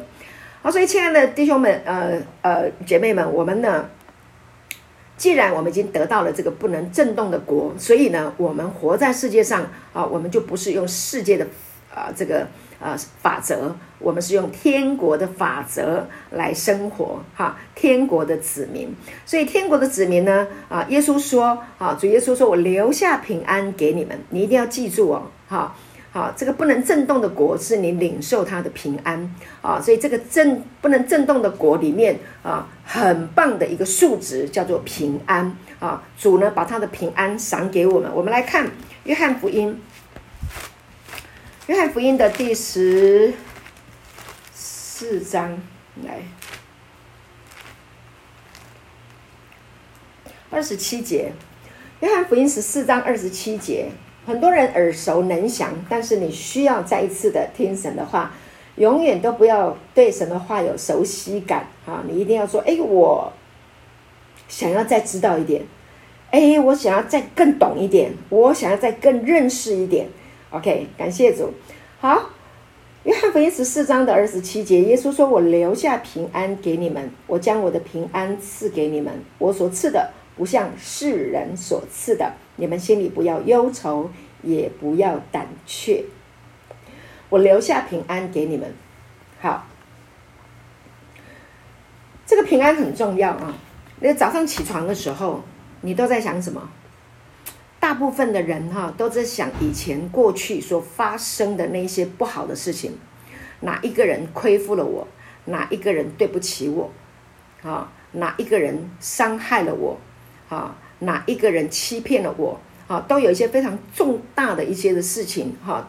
[0.60, 3.88] 好，所以亲爱的弟兄们，呃呃姐妹们，我们呢，
[5.22, 11.46] 既然我们已经得到了这个不能震动的国，所以呢，我们活在世界上啊，我们就不是用世界的
[11.94, 12.48] 啊这个。
[12.82, 18.92] 啊，法则，我们是用天国的法则来生活，哈，天国的子民。
[19.24, 25.76] 所以天国的子民呢，啊，耶稣说，啊，主耶稣说，我留下平安给你们，你一定要记住哦，哈，
[26.12, 38.10] 好，这个不能震动的国是你领受他的平安，啊，所以这个震不能震动的国里面，啊，很棒的一个数值叫做平安，啊，主呢把他的平安赏给我们。
[38.14, 38.70] 我们来看
[39.04, 39.80] 约翰福音。
[41.68, 43.32] 约翰福音的第十
[44.52, 45.58] 四章，
[46.04, 46.22] 来
[50.50, 51.32] 二十七节。
[52.00, 53.92] 约翰福音十四章二十七节，
[54.24, 58.32] 很多人耳熟能详，但是你需要再一次的听神的话，
[58.76, 62.02] 永远都不要对神的话有熟悉感啊！
[62.08, 63.32] 你一定要说：“哎，我
[64.48, 65.62] 想要再知道一点，
[66.30, 70.08] 哎，我想要再更懂一点，我想要再更认识一点。”
[70.50, 71.52] OK，感谢主。
[72.00, 72.30] 好，
[73.04, 79.12] 约翰福音十四章的二十七节，耶稣说：“我留下平安给你们，我将我的平安赐给你们。
[79.38, 84.10] 我所赐的不像世人所赐的，你们心里不要忧愁，
[84.42, 86.04] 也不要胆怯。
[87.28, 88.74] 我留下平安给你们。”
[89.40, 89.66] 好，
[92.24, 93.54] 这个平安很重要啊。
[94.00, 95.42] 那早上起床的时候，
[95.80, 96.70] 你都在想什么？
[97.80, 102.96] 大部分的人哈都在想以前过去所发生的那些不好的事情，
[103.60, 105.08] 哪一个人亏负了我，
[105.46, 106.92] 哪一个人对不起我，
[107.62, 109.98] 啊，哪一个人伤害了我，
[110.48, 115.88] 啊，哪一个人欺骗了我，啊，都有一些非常重大的一些的事情哈，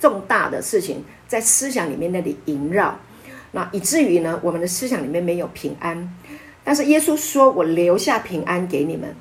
[0.00, 2.98] 重大的事情在思想里面那里萦绕，
[3.52, 6.14] 那以至于呢，我们的思想里面没有平安，
[6.64, 9.14] 但是耶稣说，我留下平安给你们。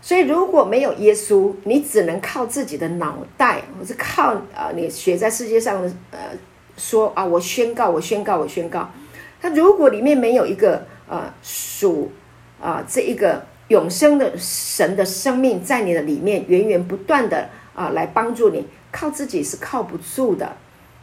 [0.00, 6.18] 所以，如果没有耶稣，你只能靠自己的脑袋，或是靠啊，你学在世界上的呃，
[6.76, 8.88] 说啊，我宣告，我宣告，我宣告。
[9.40, 12.10] 他如果里面没有一个呃属
[12.60, 20.56] 啊这一个永生的神的生命在你的里面，源源不断的啊来帮助你，靠自己是靠不住的。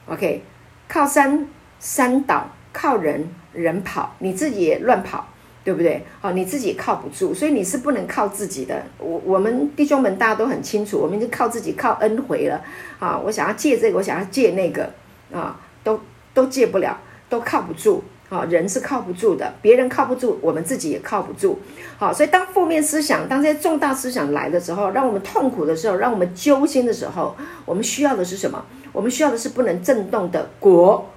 [0.08, 0.44] OK，
[0.88, 1.48] 靠山
[1.80, 5.28] 山倒，靠人人跑，你自己也乱跑。
[5.66, 6.06] 对不对？
[6.22, 8.84] 好，你自己也靠不住，所以你是不能靠自己的。
[9.00, 12.62] 我我们弟兄们大家都很清楚，我们就靠自己，靠恩回了。
[13.00, 14.94] 啊，我想要借这个，我想要借那个，
[15.34, 16.00] 啊，都
[16.36, 16.96] 都借不了，
[17.28, 18.04] 都靠不住。
[18.36, 21.58] 啊，人是靠不住的，别人靠不住，我们自己也靠不住。
[21.98, 27.34] 好，所以当负面思想，当这些重大思想来的时候，让我们痛苦的时候，让我们揪心的时候，
[27.66, 28.66] 我们需要的是什么？
[28.92, 31.10] 我们需要的是不能震动的国。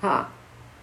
[0.00, 0.30] 哈，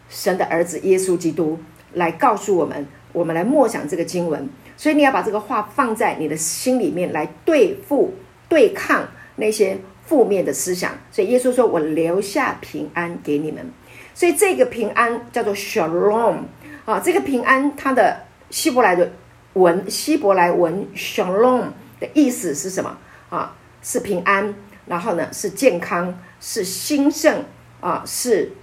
[0.10, 1.58] 神的儿子耶稣基督
[1.94, 4.48] 来告诉我们，我们来默想这个经文。
[4.76, 8.14] 所以你要把这个话放在你的心里面，来对付、
[8.48, 10.92] 对抗那些负面的思想。
[11.12, 13.66] 所以耶稣说：“我留下平安给你们。”
[14.18, 16.38] 所以这个平安叫做 Shalom
[16.86, 18.18] 啊，这个平安它的
[18.50, 19.12] 希伯来的
[19.54, 21.66] 文，希伯来文 Shalom
[22.00, 22.98] 的意思是什么
[23.30, 23.54] 啊？
[23.84, 24.56] 是平安，
[24.88, 27.44] 然后呢是健康，是兴盛
[27.80, 28.54] 啊，是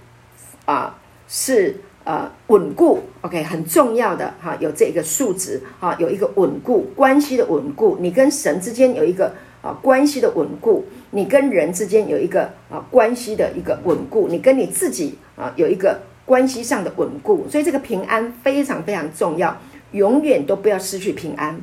[0.65, 3.03] 啊是呃稳固。
[3.21, 10.85] OK，很重要的哈、有这个数值啊，有一个稳固关系的稳固，你跟神之间有一个啊关系的稳固。
[11.11, 19.55] 你跟人之间有一个啊关系的一个稳固，你跟你自己啊有一个关系上的稳固，所以这个平安非常非常重要，
[19.91, 21.55] 永远都不要失去平安。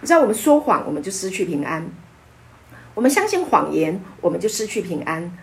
[0.00, 1.82] 你知道我们说谎，我们就失去平安；
[2.94, 5.36] 我们相信谎言，我们就失去平安。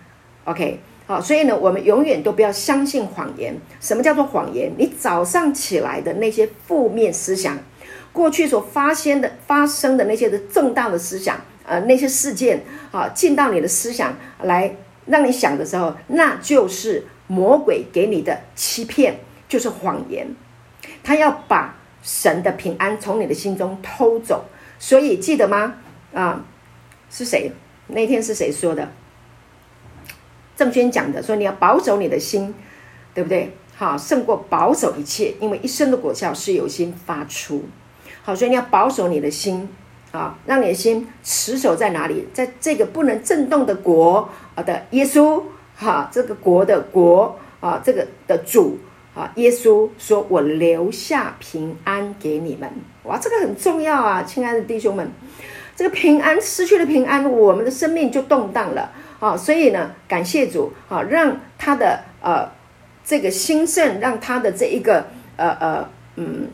[0.45, 3.55] OK，好，所以呢，我们永远都不要相信谎言。
[3.79, 4.71] 什么叫做谎言？
[4.77, 7.57] 你早上起来的那些负面思想，
[8.11, 11.39] 过去所发现的发生的那些的重大的思想。
[11.67, 14.75] 呃，那些事件啊，进到你的思想来，
[15.07, 19.15] 让你想的时候，那就是魔鬼给你的欺骗，
[19.47, 20.27] 就是谎言。
[21.03, 24.45] 他要把神的平安从你的心中偷走。
[24.77, 25.75] 所以记得吗？
[26.13, 26.45] 啊，
[27.09, 27.51] 是谁？
[27.87, 28.91] 那天是谁说的？
[30.55, 32.53] 郑轩讲的，说你要保守你的心，
[33.13, 33.55] 对不对？
[33.75, 37.65] 好，胜过保守一切，因为一生的果效是由心发出。
[38.23, 39.67] 好，所以你要保守你的心。
[40.11, 42.25] 啊，让你的心持守在哪里？
[42.33, 45.43] 在这个不能震动的国啊的耶稣，
[45.75, 48.79] 哈，这个国的国啊，这个的主
[49.13, 52.69] 啊，耶稣说：“我留下平安给你们。”
[53.03, 55.11] 哇，这个很重要啊，亲爱的弟兄们，
[55.75, 59.35] 这个平安失去了平安，我们的生命就动荡了啊。
[59.35, 62.49] 所以呢，感谢主啊，让他的呃
[63.03, 66.47] 这个兴盛，让他的这一个呃呃嗯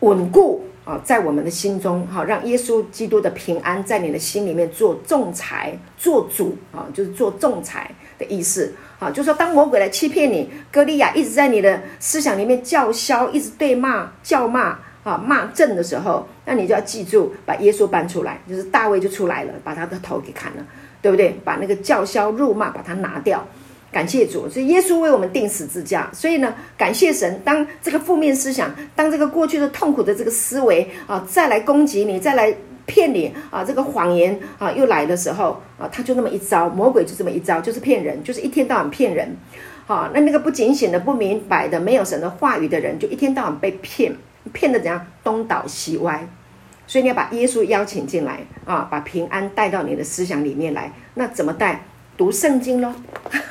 [0.00, 0.64] 稳固。
[0.88, 9.10] 啊，在我们的心中，哈，让耶稣基督的平安在你的心里面做仲裁、做主啊，就是做仲裁的意思啊。
[9.10, 20.66] 就说，当魔鬼来欺骗你，歌利亚一直在你的思想里面叫嚣，一直对骂、叫骂啊、骂阵的时候，那你就要记住，把耶稣搬出来，就是大卫就出来了，把他的头给砍了，
[21.00, 21.34] 对不对？
[21.44, 23.46] 把那个叫嚣、辱骂，把它拿掉。
[23.90, 26.10] 感谢主，所以耶稣为我们钉十字架。
[26.12, 27.40] 所以呢，感谢神。
[27.42, 32.54] 当这个负面思想，当这个过去的痛苦的这个思维啊，再来攻击你，再来
[32.88, 39.36] 骗你啊，这个谎言啊又来的时候啊，他就那么一招，魔鬼就这么一招，就是骗人，就是一天到晚骗人。
[39.86, 44.14] 啊，那那个不警醒的、不明白的、没有神的话语的人，就一天到晚被骗，
[44.52, 45.06] 骗得怎样？
[45.22, 46.28] 东倒西歪。
[46.86, 50.92] 所以你要把耶稣邀请进来啊，把平安带到你的思想里面来。
[51.14, 51.84] 那怎么带？
[52.18, 52.92] 读圣经喽，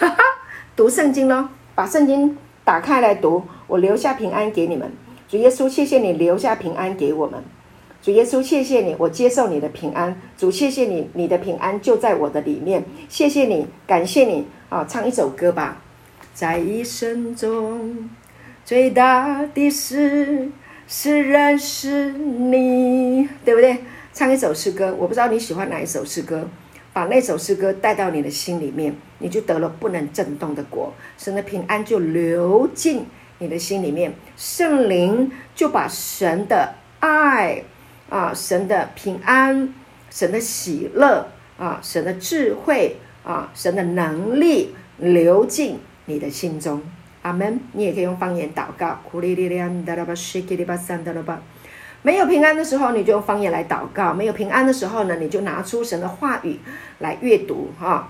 [0.75, 3.43] 读圣经喽，把圣经打开来读。
[3.67, 4.91] 我留下平安给你们，
[5.27, 7.41] 主耶稣，谢谢你留下平安给我们。
[8.01, 10.19] 主耶稣，谢谢你，我接受你的平安。
[10.37, 12.83] 主，谢谢你，你的平安就在我的里面。
[13.09, 14.45] 谢谢你，感谢你。
[14.69, 15.81] 啊，唱一首歌吧。
[16.33, 18.09] 在一生中
[18.63, 20.49] 最大的事
[20.87, 23.77] 是认识你，对不对？
[24.13, 26.47] 唱一首诗歌，我不知道你喜欢哪一首诗歌。
[26.93, 33.05] 把那首诗歌带到你的心里面，你就得了不能震动的果，神的平安就流进
[33.37, 37.63] 你的心里面，圣灵就把神的爱
[38.09, 39.73] 啊、神的平安、
[40.09, 46.81] 神的喜乐啊、神的智慧啊、神的能力流进你的心中。
[47.23, 47.59] 阿门。
[47.73, 48.99] 你也可以用方言祷告。
[52.03, 56.59] 没有平安的时候，你就用方言来祷告；没有平安的时候呢，你就拿出神的话语
[56.99, 58.09] 来阅读哈。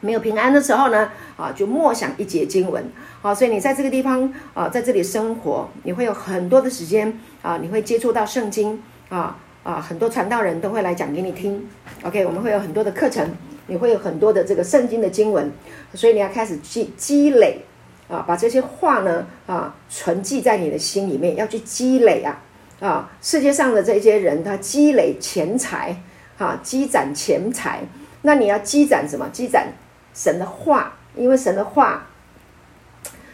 [0.00, 2.90] 没有平安的时候呢，啊，就默想一节经文。
[3.20, 11.68] 好，所以你在这个地方啊，在这里生活，你会有很多的时间啊，你会接触到圣经啊啊，很多传道人都会来讲给你听。
[12.02, 13.28] OK，我们会有很多的课程，
[13.66, 15.52] 你会有很多的这个圣经的经文，
[15.92, 17.60] 所以你要开始去积累
[18.08, 22.40] 啊，把这些话呢啊存记在你的心里面，要去积累啊。
[22.80, 25.94] 啊，世界上的这些人，他积累钱财，
[26.38, 27.80] 啊，积攒钱财。
[28.22, 29.28] 那你要积攒什么？
[29.30, 29.66] 积攒
[30.14, 32.06] 神的话，因为神的话，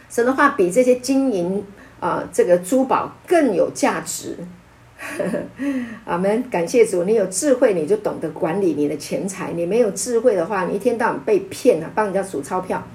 [0.09, 1.65] 神的话比这些金银
[2.01, 4.37] 啊，这个珠宝更有价值。
[6.05, 9.51] 阿门，感谢主，你有智慧，你就懂得管理你的钱财。
[9.51, 12.85] 你没有智慧的话，你一天到晚被骗啊，帮人家数钞票，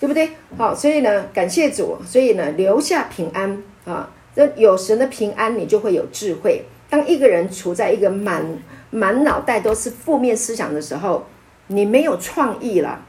[0.00, 0.30] 对不对？
[0.56, 4.10] 好，所以呢，感谢主，所以呢，留下平安啊。
[4.34, 6.64] 这有神的平安，你就会有智慧。
[6.90, 8.44] 当一个人处在一个满
[8.90, 11.26] 满脑袋都是负面思想的时候，
[11.68, 13.02] 你没有创意了，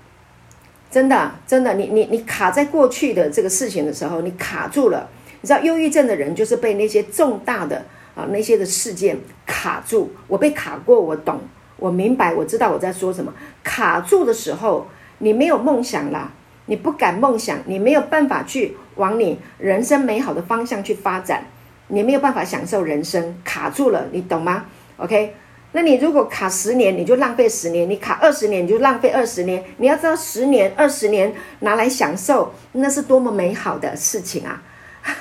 [0.90, 5.10] 真的，真的，你你你卡在过去的这个事情的时候，你卡住了。
[5.42, 7.86] 你知道，忧郁症的人就是被那些重大的
[8.18, 9.16] 啊那些的事件
[9.46, 10.12] 卡住。
[10.28, 11.40] 我被卡过，我懂，
[11.78, 13.32] 我明白，我知道我在说什么。
[13.64, 14.88] 卡住的时候，
[15.20, 16.34] 你没有梦想了，
[16.66, 21.46] 你不敢梦想，你没有办法去往你人生美好的方向去发展，
[21.90, 24.66] 你没有办法享受人生，卡住了，你懂吗
[24.98, 25.36] ？OK。
[25.74, 29.64] 那你如果卡十年，你就浪费十年；你卡二十年，你就浪费二十年。
[29.78, 34.64] 你要知道，十年、二十年拿来享受，那是多么美好的事情啊！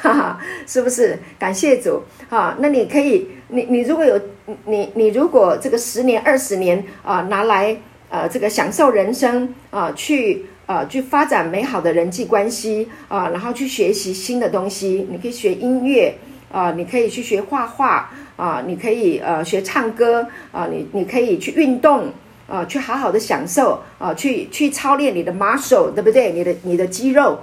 [0.02, 1.18] 哈哈，是不是？
[1.38, 2.56] 感谢主啊！
[2.60, 4.20] 那你可以，你你如果有
[4.64, 7.76] 你你如果这个十年、二十年啊，拿来
[8.08, 16.18] 呃这个享受人生啊，去呃去发展美好的人际关系啊，然后去学习新的东西，你可以学音乐
[16.52, 18.10] 啊，你可以去学画画。
[18.36, 22.12] 啊，你可以呃学唱歌啊，你你可以去运动
[22.46, 26.32] 啊，去好好的享受啊，去去操练你的 muscle，对不对？
[26.32, 27.38] 你的你的肌肉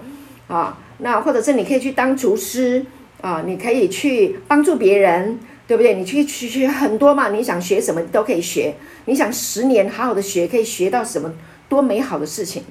[0.47, 2.85] 啊，那或者是你可以去当厨师
[3.21, 5.95] 啊，你可以去帮助别人，对不对？
[5.95, 8.75] 你去去学很多嘛，你想学什么都可以学，
[9.05, 11.33] 你想十年好好的学，可以学到什么
[11.69, 12.63] 多美好的事情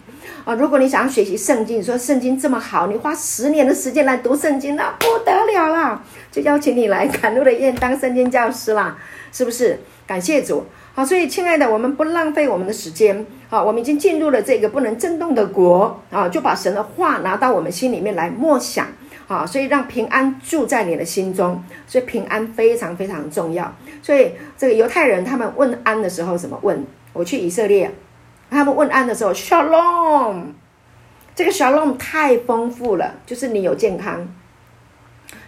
[0.44, 0.54] 啊！
[0.54, 6.04] 如果你想要学习圣经，你说圣经这么好，你花十年的时间来读圣经，那不得了啦！
[6.30, 8.96] 就邀请你来 赶路的宴当圣经教师啦，
[9.32, 9.80] 是不是？
[10.06, 18.86] 感谢主，好，所以亲爱的，我们不浪费我们的时间，好，我们已经进入了这个不能震动的国啊，就把神的话拿到我们心里面来默想，
[19.26, 23.74] 好，所以让平安住在你的心中，所以平安非常非常重要。
[24.02, 26.84] 所以这个犹太人他们问安的时候，怎么问？
[27.14, 27.90] 我去以色列，
[28.50, 30.42] 他们问安的时候，Shalom，
[31.34, 34.28] 这个 Shalom 太丰富了，就是你有健康。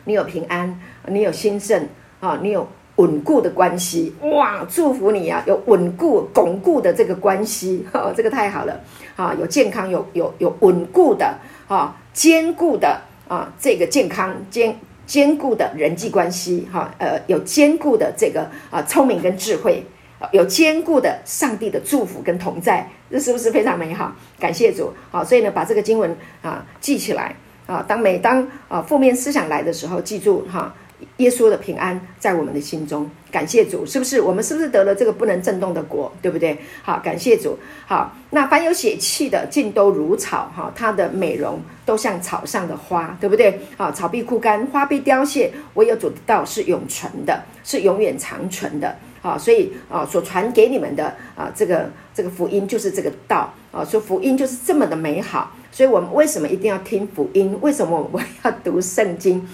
[0.07, 1.89] 你有平安，你有兴盛
[2.21, 2.67] 啊，你有
[2.97, 4.65] 稳固的关系哇！
[4.69, 8.81] 祝福你啊，有稳固、巩固的这个关系，哦，这个太好了
[9.17, 9.35] 啊！
[9.39, 11.37] 有健康，有有有稳固的
[11.67, 19.85] 啊，坚固的啊，这个健康坚坚固的人际关系哈，呃，有坚固的这个啊聪明跟智慧，
[20.31, 24.15] 有坚固的上帝的祝福跟同在，这是不是非常美好？
[24.39, 27.35] 感谢主，好，所以呢，把这个经文啊记起来。
[27.67, 30.75] 啊，当每当啊负面思想来的时候，记住哈，
[31.19, 33.09] 耶稣的平安在我们的心中。
[33.31, 34.21] 感谢主，是不是？
[34.21, 36.57] 我们是不是得了这个不能震动的国，对不对？
[36.83, 37.59] 好，感谢主。
[37.85, 43.59] 好，那凡有血气的，尽都如草哈，它的美容都像草上的花，对不对？
[43.77, 48.97] 好，草必枯干，花必凋谢，唯有主的道是永存的，是永远长存的。
[49.21, 55.51] 好，所以啊，所传给你们的啊，这个这个福音就是这个道啊，说福音就是这么的美好。
[55.73, 57.59] 所以我们为什么一定要听福音？
[57.61, 59.45] 为什么我们要读圣经？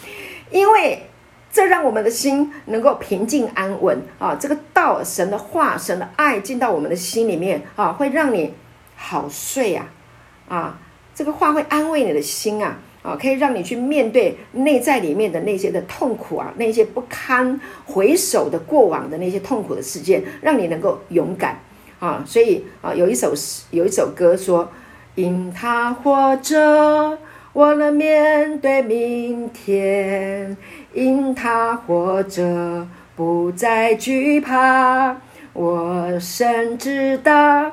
[0.50, 1.00] 因为
[1.52, 4.36] 这让我们的心能够平静安稳啊。
[4.40, 8.54] 这个道，神的话，神的爱进到我们的心里面啊，会让你
[8.96, 9.86] 好睡啊
[10.48, 10.78] 啊！
[11.14, 12.78] 这个话会安慰你的心啊。
[13.02, 21.58] 啊，可以让你去面对内在里面的那些的痛苦啊，那些不堪回首的过往的那些痛苦的事件，让你能够勇敢
[21.98, 22.22] 啊。
[22.26, 24.70] 所以啊，有一首诗，有一首歌说
[25.16, 27.16] ：“因他活着，
[27.52, 30.56] 我能面对明天；
[30.92, 32.86] 因他活着，
[33.16, 35.16] 不再惧怕。
[35.52, 37.72] 我深知道，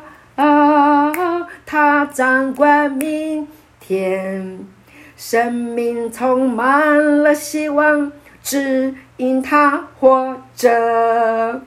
[1.66, 3.48] 他掌管明
[3.80, 4.60] 天。”
[5.16, 8.12] 生命充满了希望，
[8.44, 11.62] 只因他活着。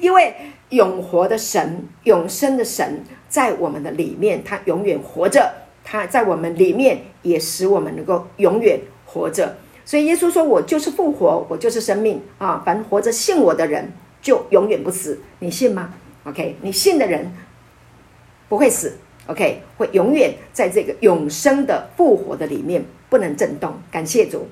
[0.00, 0.34] 因为
[0.70, 5.65] 永活的神、永生的神在我们的里面，他永远活着。
[5.88, 9.56] 他在我们里面，也使我们能够永远活着。
[9.84, 12.60] 所以耶稣说：“我就是复活，我就是生命啊！
[12.66, 15.20] 凡活着信我的人，就永远不死。
[15.38, 17.32] 你信吗？OK，你信的人
[18.48, 18.96] 不会死。”
[19.28, 23.74] OK，会永远在这个永生的复活的里面不能震动。
[23.90, 24.48] 感谢主，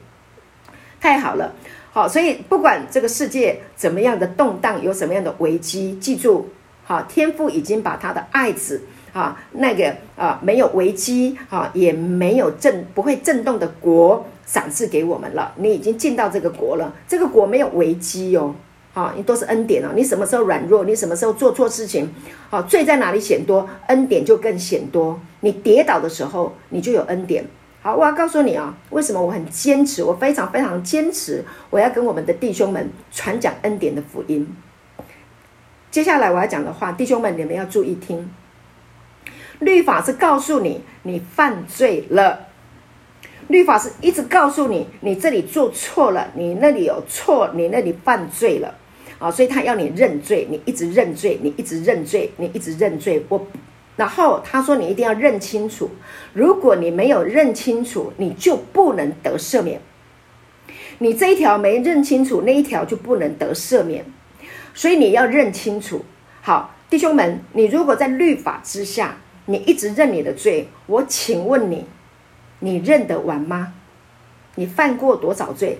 [1.00, 1.52] 太好了。
[1.92, 6.48] 好，所以不管这个世界怎么样的动荡，有什么样的危机，记住，
[6.84, 8.82] 好，天父已经把他的爱子
[9.14, 15.54] 啊，那个啊没有危机啊，也没有震不会震动的国赏赐给我们了。
[15.56, 18.54] 你已经进到这个国了，这个国没有危机哦。
[18.92, 19.90] 好，你都是恩典哦。
[19.94, 22.12] 你什么时候软弱，你什么时候做错事情，
[22.50, 25.18] 好，罪在哪里显多，恩典就更显多。
[25.40, 27.44] 你跌倒的时候，你就有恩典。
[27.82, 34.46] 好，我要告诉你啊，为什么我很坚持，我非常非常坚持，我要跟我们的弟兄们传讲恩典的福音。
[35.90, 38.28] 接下来我要讲的话，弟兄们你们要注意听。
[39.60, 42.48] 律法是告诉你，你犯罪了。
[43.48, 48.74] 律法是一直告诉你，你这里做错了，你那里有错，你那里犯罪了。
[49.18, 53.24] 啊，所以他要你认罪，你一直认罪，你一直认罪，你一直认罪。
[53.28, 53.46] 我
[53.96, 55.88] 然后他说你一定要认清楚，
[56.32, 59.80] 如果你没有认清楚，你就不能得赦免。
[60.98, 64.04] 你这一条没认清楚，那一条就不能得赦免。
[64.74, 66.04] 所以你要认清楚。
[66.40, 69.16] 好，弟兄们，你如果在律法之下，
[69.46, 71.86] 你一直认你的罪，我请问你，
[72.60, 73.74] 你认得完吗？
[74.54, 75.78] 你犯过多少罪？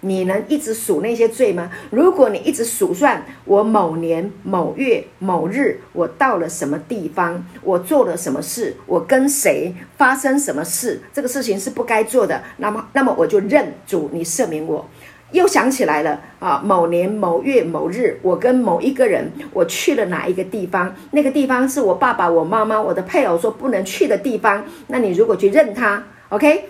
[0.00, 1.72] 你能一直数那些罪吗？
[1.90, 14.88] 如果你一直数算，我某年某月某日，我到了什么地方，我做了什么事，我跟谁发生什么事，这个事情是不该做的，那么，那么我就认主，你赦免我。
[15.32, 20.94] 又想起来了啊，某年某月某日，我跟某一个人，我去了哪一个地方？
[21.10, 24.64] 那个地方是我爸爸、我妈妈、我的配偶说不能去的地方。
[24.86, 26.64] 那你如果去认他，OK？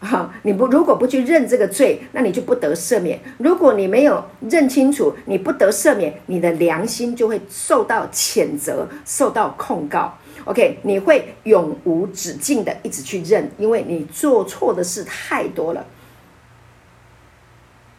[0.00, 3.18] 好，你不如果不去认这个罪，那你就不得赦免。
[3.38, 10.12] 如果你没有认清楚，你不得赦免，你的良心就会受到谴责，受到控告。
[10.44, 15.84] OK，你会永无止境的一直去认，因为你做错的事太多了。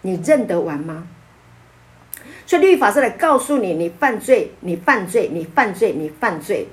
[0.02, 1.08] 你认得完吗？
[2.46, 6.68] 所以律法是来告诉你，你犯罪，你犯罪，你犯罪，你犯罪，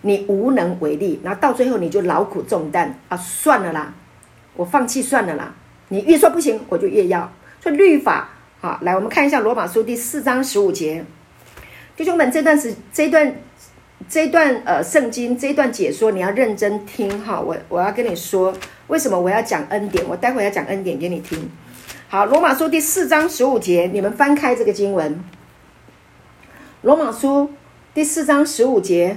[0.00, 1.20] 你无能为力。
[1.22, 3.92] 然后到最后，你就劳苦重担啊，算了啦。
[4.56, 5.54] 我放弃算了啦，
[5.88, 7.30] 你越说不行，我就越要。
[7.60, 11.04] 所以律法，好，来，我们看一下罗马书第四章十五节，
[11.94, 13.34] 弟兄们，这段是这段
[14.08, 17.38] 这段呃圣经这段解说，你要认真听哈。
[17.38, 18.54] 我我要跟你说，
[18.88, 20.04] 为什么我要讲恩典？
[20.08, 21.50] 我待会要讲恩典给你听。
[22.12, 25.22] 好，罗马书第四章十五节，你们翻开这个经文。
[26.82, 27.52] 罗马书
[27.94, 29.16] 第四章十五节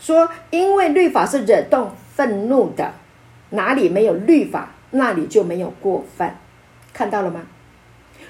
[0.00, 2.92] 说，因为律法是惹动愤怒的。
[3.50, 6.40] 哪里没有律法，那里就没有过犯，
[6.92, 7.42] 看到了吗？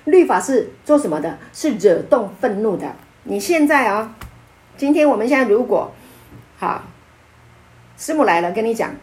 [0.04, 1.38] 律法是做什么的？
[1.54, 2.94] 是惹动愤怒的。
[3.22, 4.14] 你现在啊、
[4.76, 5.90] 今天我们现在如果
[6.58, 6.82] 好，
[7.96, 8.94] 师母来了，跟你讲，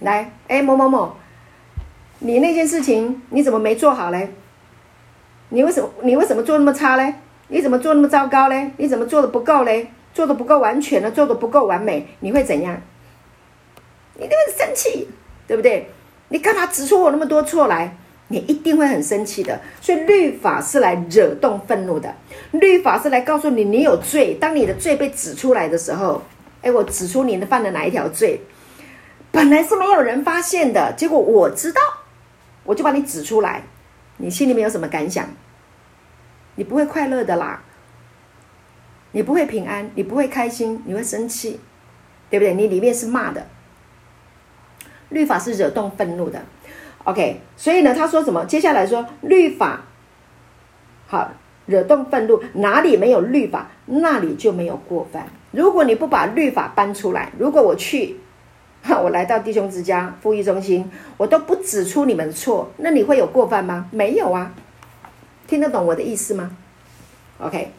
[0.00, 1.16] 来，哎，某某某，
[2.22, 4.30] 你那件事情你怎么没做好嘞？
[5.50, 7.14] 你为什么你为什么做那么差嘞？
[7.48, 8.70] 你怎么做那么糟糕嘞？
[8.76, 9.88] 你怎么做的不够嘞？
[10.14, 12.80] 做的不够完全呢，做的不够完美，你会怎样？
[14.14, 15.08] 你就会生气。
[15.44, 15.90] 对不对？
[16.28, 17.94] 你干嘛指出我那么多错来？
[18.28, 19.60] 你一定会很生气的。
[19.82, 22.14] 所以律法是来惹动愤怒的，
[22.52, 24.34] 律法是来告诉你你有罪。
[24.40, 26.22] 当你的罪被指出来的时候，
[26.62, 28.40] 哎，我指出你犯了哪一条罪？
[29.30, 31.80] 本来是没有人发现的，结果我知道，
[32.64, 33.62] 我就把你指出来。
[34.18, 35.26] 你心里面有什么感想？
[36.54, 37.60] 你不会快乐的啦，
[39.12, 41.58] 你不会平安，你不会开心，你会生气，
[42.28, 42.54] 对不对？
[42.54, 43.46] 你里面是骂的。
[45.08, 46.42] 律法是惹动愤怒的
[47.04, 48.44] ，OK，所以呢，他说什么？
[48.44, 49.80] 接下来说律法，
[51.06, 51.32] 好，
[51.66, 55.26] 惹动愤怒，哪里没有律法，那里就没有过犯。
[55.50, 58.16] 如果你不把律法搬出来，如果我去，
[58.82, 63.86] 哈 我来到弟兄之家、富裕中心，我都不指出你们的错，那你会有过犯吗？
[63.90, 64.52] 没有啊，
[65.46, 66.50] 听得懂我的意思吗
[67.38, 67.70] ？OK，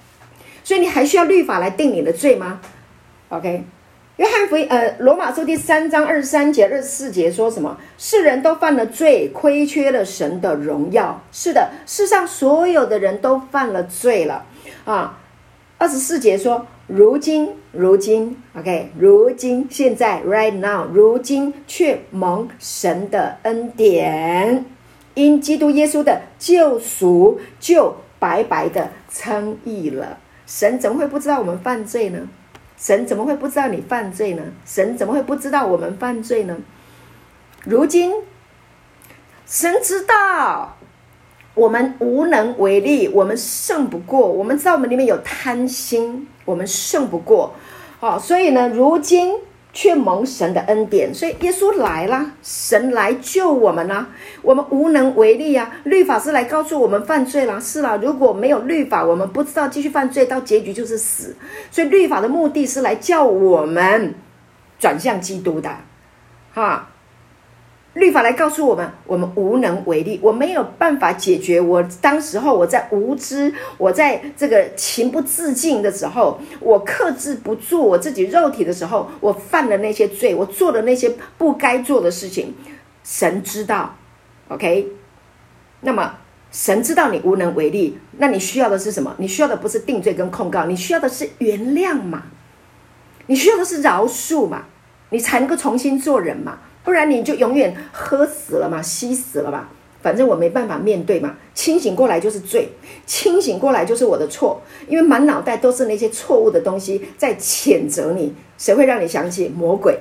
[0.63, 2.61] 所以你还需要律法来定你的罪吗
[3.29, 3.63] ？OK。
[4.17, 7.75] 约翰福音，呃，罗马书第三章二十三节、二十四节说什么？
[7.97, 11.19] 世人都犯了罪，亏缺了神的荣耀。
[11.31, 14.45] 是的，世上所有的人都犯了罪了
[14.85, 15.17] 啊。
[15.79, 24.65] 二十四节说，如今，如今，OK，如今，现在，right now，如今却蒙神的恩典，
[25.13, 30.19] 因基督耶稣的救赎，就白白的称义了。
[30.45, 32.27] 神怎么会不知道我们犯罪呢？
[32.77, 34.43] 神怎么会不知道你犯罪呢？
[34.65, 36.57] 神怎么会不知道我们犯罪呢？
[37.63, 38.11] 如今，
[39.45, 40.77] 神知道
[41.55, 44.27] 我们无能为力，我们胜不过。
[44.27, 47.53] 我们知道我们里面有贪心，我们胜不过。
[47.99, 49.33] 好，所以呢，如今。
[49.75, 54.07] 却蒙神的恩典，所以耶稣来了，神来救我们了，
[54.43, 55.77] 我们无能为力啊！
[55.85, 61.35] 律法是来告诉我们犯罪了，是了，如果没有律法，我们不知道继续犯罪，到结局就是死。
[61.71, 64.13] 所以律法的目的是来叫我们
[64.77, 65.75] 转向基督的，
[66.53, 66.89] 哈。
[67.93, 71.61] 律法来告诉我们，我们无能为力，我没有办法解决。
[71.61, 82.55] 我当时候我在无知，我在这个情不自禁的时候，我克制不住我自己肉体的时候，我犯了那些罪，我做了那些不该做的事情。
[83.03, 83.95] 神知道
[84.47, 84.87] ，OK？
[85.81, 86.15] 那么
[86.51, 89.13] 神知道你无能为力，那你需要的是什么？
[89.19, 92.23] 你需要的不是定罪跟控告，你需要的是原谅嘛？
[93.27, 94.65] 你需要的是饶恕嘛？
[95.11, 96.57] 你才能够重新做人嘛？
[96.83, 99.69] 不然你就永远喝死了嘛，吸死了嘛，
[100.01, 101.35] 反正我没办法面对嘛。
[101.53, 102.69] 清醒过来就是罪，
[103.05, 108.33] 清醒过来就是我的错，因为满脑袋都是那些错误的东西在谴责你。
[108.57, 109.99] 谁会让你想起魔鬼？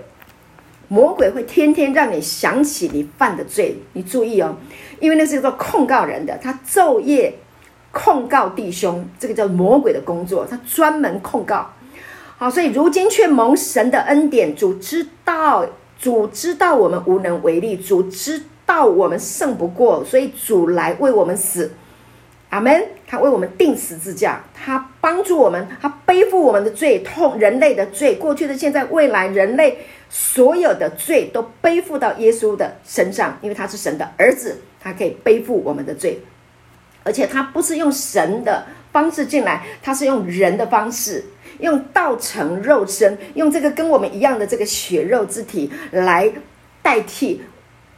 [0.89, 3.77] 魔鬼会天天让你想起你犯的罪。
[3.95, 4.57] 你注意哦，
[5.01, 7.33] 因为那是一个控告人的，他昼夜
[7.91, 11.71] 控告弟兄，这个叫魔鬼的工作，他专门控告。
[12.37, 15.65] 好，所以如今却蒙神的恩典，主知道，
[16.03, 21.71] 主知道我们无能为力，主知道我们胜不过，所以主来为我们死。
[22.51, 22.85] 阿门。
[23.07, 36.23] 他为我们钉十字架，他帮助我们，他背负我们的罪痛，人类的罪，过去的、现在、未来，人类所有的罪都背负到耶稣的身上，因为他是神的儿子，他可以背负我们的罪，
[37.05, 41.23] 而且他不是用神的方式进来，他是用人的方式，
[41.63, 46.31] 用道成肉身，用这个跟我们一样的这个血肉之体来
[46.83, 47.41] 代替。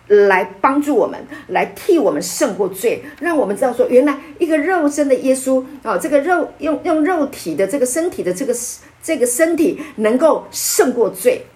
[0.07, 8.55] 来帮助我们，来替我们胜过罪，让我们知道说，原来一个肉身的耶稣啊，这个肉用用肉体的这个身体的这个
[9.03, 11.47] 这个身体能够胜过罪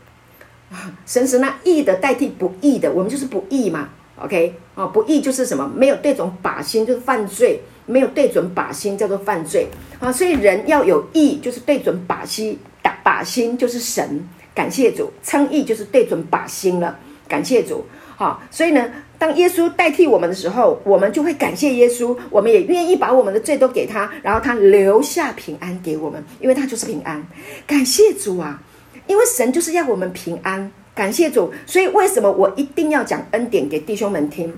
[0.73, 0.97] 啊！
[1.05, 3.91] 神是那义的代替不义的，我们就是不义嘛。
[4.17, 5.71] OK 啊，不义就是什么？
[5.77, 9.66] 没有对准靶心就是犯罪，没有对准靶心叫做犯罪
[9.99, 10.12] 啊！
[10.12, 14.28] 所以人要有义，就是对准靶心，打靶心就是神。
[14.55, 16.99] 感谢主，称义就是对准靶心了。
[17.26, 17.84] 感谢主。
[18.16, 18.84] 好，所以呢，
[19.16, 27.24] 当耶稣代替我们的时候，我们就会感谢耶稣，我们也愿意把我们的罪都给他，然后他留下平安给我们，因为他就是平安。
[27.66, 28.61] 感谢主啊，
[29.07, 30.70] 因为神就是要我们平安。
[30.95, 34.53] 感谢主，所以为什么我一定要讲恩典给弟兄们听？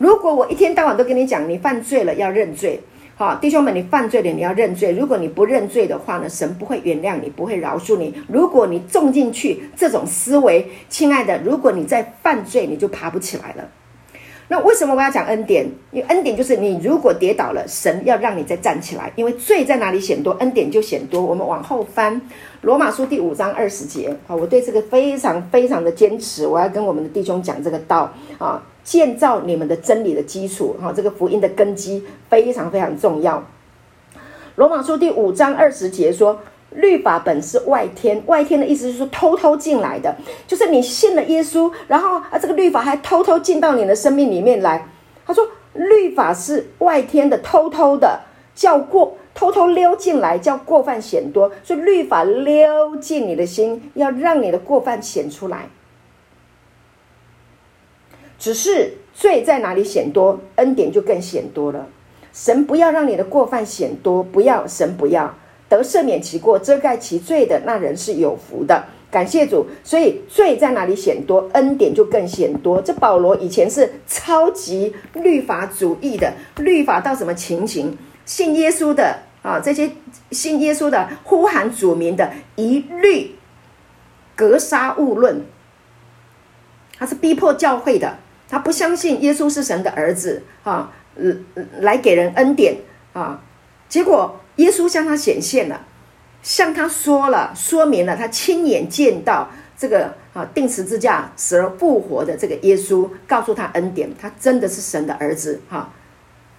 [0.00, 2.80] 如果我一天到晚都跟你讲，你犯罪了要认罪。
[3.16, 4.92] 好，弟兄们，你犯罪了，你要认罪。
[4.92, 8.14] 如果你不认罪的话呢，神不会原谅你，不会饶恕你。
[8.26, 13.68] 如果你种进去这种思维，亲爱的，如果你在犯罪，你就爬不起来了。
[14.48, 15.66] 那为什么我要讲恩典？
[15.92, 19.12] 因为恩典就是你如果跌倒了，神要让你再站起来。
[19.16, 21.20] 因为罪在哪里显多，恩典就显多。
[21.20, 22.18] 我们往后翻
[22.62, 24.08] 罗马书第五章二十节。
[24.26, 28.62] 啊，我对这个非常非常的坚持，我要跟我们的弟兄讲这个道啊。
[28.82, 33.44] 建造你们的真理的基础，哈，这个福音的根基非常非常重要。
[34.56, 36.38] 罗马书第五章二十节说
[36.70, 40.14] ：“律法本是外天，外天的意思就是说偷偷进来的，
[40.46, 44.86] 就是你信了耶稣，然后啊，这个律法还偷偷进到你的生命里面来。”
[45.24, 48.20] 他说：“律法是外天的，偷偷的
[48.54, 51.50] 叫过，偷偷溜进来，叫过犯显多。
[51.62, 55.68] 所以律法溜进你的心，要让你的过犯显出来。”
[58.40, 61.86] 只是罪在哪里显多，恩典就更显多了。
[62.32, 65.34] 神不要让你的过犯显多，不要，神不要
[65.68, 68.84] 得赦免其过、遮盖其罪的那人是有福的。
[69.10, 72.80] 感谢主，所以罪在哪里显多，恩典就更显多。
[72.80, 77.98] 这保罗以前是超级律法主义的，律法到什么情形？
[78.24, 79.90] 信耶稣的啊，这些
[80.30, 83.34] 信耶稣的呼喊主名的，一律
[84.36, 85.44] 格杀勿论。
[86.96, 88.16] 他是逼迫教会的。
[88.50, 90.92] 他不相信耶稣是神的儿子，啊，
[91.78, 92.76] 来给人恩典
[93.12, 93.40] 啊，
[93.88, 95.86] 结果耶稣向他显现了，
[96.42, 99.48] 向他说了，说明了，他亲眼见到
[99.78, 105.88] 这个啊，钉十字架死而复活的这个耶稣，告诉他恩典，他真的是神的儿子，哈，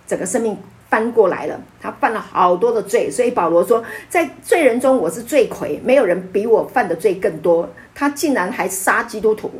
[0.08, 0.58] 整个生命
[0.90, 9.52] 翻过来了，他犯了好多的罪，所以保罗说，在罪人中我是罪魁，没有人比我犯的罪更多，他竟然还杀基督徒，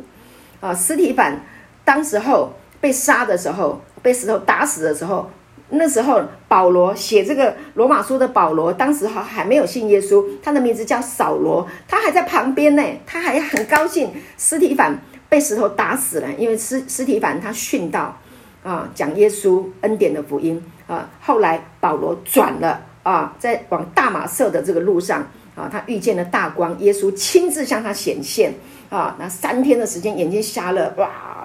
[0.60, 1.38] 啊，司提反。
[1.84, 5.30] 当时候被杀的时候，被石头打死的时候，
[5.70, 18.16] 那时候保罗写这个罗马书的保罗，当时还还没有信耶稣，他的名字叫扫罗，他还在旁边呢，他还很高兴，斯提反被石头打死了，因为斯斯提反他殉道
[18.62, 28.52] 啊，讲耶稣恩典的福音啊，后来保罗转了啊，在往大马色的这个路上啊，他遇见了大光，耶稣亲自向他显现
[28.90, 31.41] 啊，那三天的时间眼睛瞎了，哇！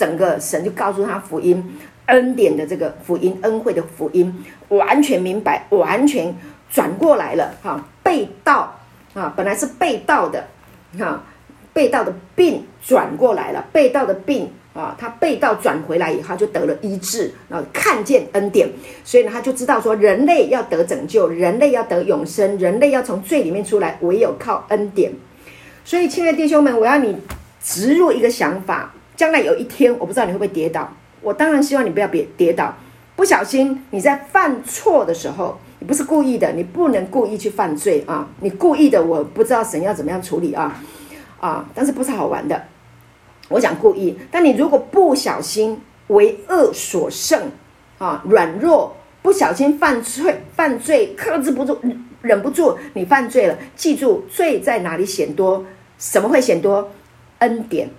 [0.00, 1.62] 整个神就告诉他福音
[2.06, 4.34] 恩典的这个福音恩惠的福音，
[4.68, 6.34] 完全明白，完全
[6.70, 8.74] 转过来了哈，被盗
[9.12, 10.42] 啊，本来是被盗的
[10.98, 11.22] 哈，
[11.74, 18.66] 被盗的病转过来了，被盗的病啊，他被盗转回来以后就得了医治，然后看见恩典，
[19.04, 25.12] 所以呢，他就知道说人类要得拯救，人类要得永生，人类要从罪里面出来，唯有靠恩典。
[25.84, 27.14] 所以，亲爱的弟兄们，我要你
[27.62, 28.94] 植入一个想法。
[29.20, 30.90] 将来有一天，我不知道你会不会跌倒。
[31.20, 32.74] 我当然希望你不要别跌倒。
[33.14, 38.26] 不小心你在犯错的时候，你不是故意的，你不能故意去犯罪啊！
[38.40, 40.74] 你故意的，我不知道神要怎么样处理啊
[41.38, 41.68] 啊！
[41.74, 42.64] 但是不是好玩的。
[43.50, 47.50] 我讲故意，但你如果不小心为恶所胜
[47.98, 51.78] 啊，软弱，不小心犯罪，犯罪克制不住，
[52.22, 53.58] 忍不住，你犯罪了。
[53.76, 55.62] 记住，罪在哪里显多？
[55.98, 56.90] 什么会显多？
[57.40, 57.90] 恩典，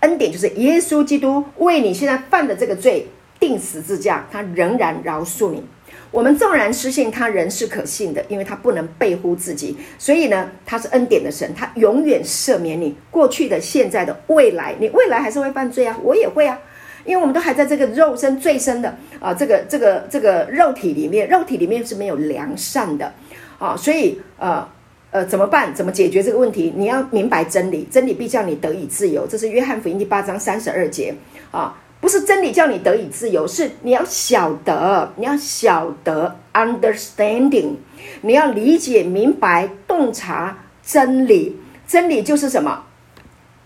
[0.00, 3.06] 恩典就是耶稣基督为你现在犯的这个罪
[3.38, 5.62] 定十字架，他仍然饶恕你。
[6.10, 9.76] 我们纵然失信，他仍是可信的，因为他不能背乎自己。
[9.96, 14.74] 所以呢，他是恩典的神，他永远赦免你过去的、现在的、未来。
[14.80, 16.58] 你未来还是会犯罪啊，我也会啊，
[17.04, 23.12] 因为我们都还在这个肉身最深的啊，这个这个这个肉体里面，肉体里面是没有良善的
[23.60, 24.68] 啊，所以呃
[25.10, 25.74] 呃，怎么办？
[25.74, 26.72] 怎么解决这个问题？
[26.76, 29.26] 你要明白真理，真理必叫你得以自由。
[29.26, 31.14] 这是约翰福音第八章三十二节
[31.50, 31.76] 啊。
[32.00, 37.74] 不是真理叫你得以自由，是你要晓得，你要晓得 understanding，
[38.22, 41.58] 你要理解、明白、洞察真理。
[41.86, 42.84] 真理就是什么？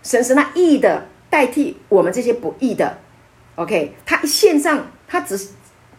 [0.03, 2.97] 神是那义的代替我们这些不义的。
[3.55, 5.39] OK，他一献上，他只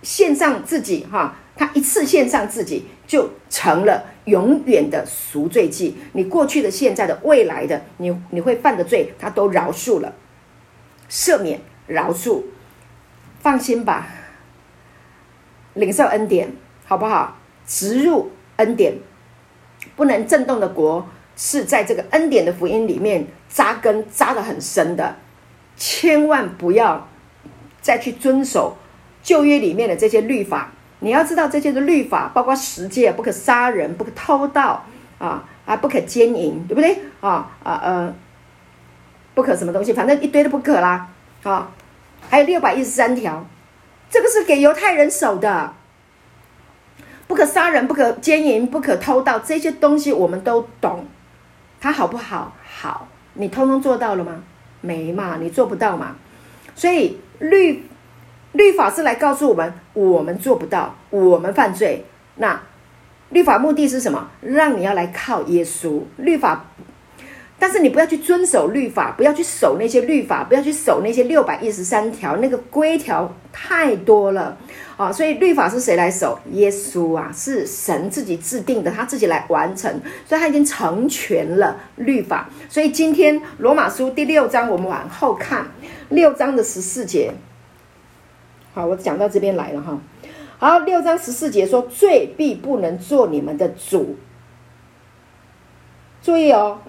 [0.03, 5.97] 献上自己哈，他一次献上自己，就成了永远的赎罪祭。
[6.12, 10.14] 你过去的、现在的、未来的，你你会犯的罪，他都饶恕了，
[11.11, 11.59] 赦免。
[11.89, 12.43] 饶恕，
[13.39, 14.09] 放心吧，
[15.74, 16.53] 领受恩典，
[16.85, 17.39] 好不好？
[17.64, 18.95] 植入恩典，
[19.95, 21.07] 不能震动的国
[21.37, 25.14] 是在这个恩典的福音里面扎根扎得很深的，
[25.77, 27.09] 千万不要
[27.81, 28.77] 再去遵守
[29.22, 30.72] 旧约里面的这些律法。
[31.01, 34.85] 你要知道这些的律法，包括十诫，不可杀人，不可偷盗
[35.19, 36.99] 啊啊，不可奸淫，对不对？
[37.21, 38.15] 啊啊呃，
[39.35, 41.09] 不可什么东西，反正一堆都不可啦。
[41.43, 41.71] 啊，
[42.29, 43.47] 还有六百一十三条，
[44.11, 45.75] 这个是给犹太人守的，
[47.29, 51.07] 不可杀人，不可奸淫，不可偷盗，这些东西我们都懂，
[51.81, 52.57] 它好不好？
[52.65, 54.43] 好，你通通做到了吗？
[54.81, 56.17] 没嘛，你做不到嘛。
[56.75, 57.87] 所以律
[58.57, 62.05] 律法是来告诉我们，我们做不到，我们犯罪。
[62.37, 62.61] 那
[63.31, 64.31] 律法目的是什么？
[64.41, 66.01] 让你要来靠耶稣。
[66.17, 66.65] 律法。
[67.59, 74.57] 但是你不要去遵守律法，不要去守那些律法，不要去守那些六百一十三条，那个规条太多了
[74.99, 75.11] 啊！
[75.11, 76.39] 所以律法是谁来守？
[76.53, 79.91] 耶稣啊，是神自己制定的，他自己来完成，
[80.27, 82.49] 所以他已经成全了律法。
[82.69, 85.67] 所以今天罗马书第六章，我们往后看
[86.11, 87.33] 六章的十四节。
[88.77, 89.99] 好，我讲到这边来了哈。
[90.59, 94.16] 好，六章十四节说：“罪必不能做你们的主。”
[96.22, 96.81] 注意哦。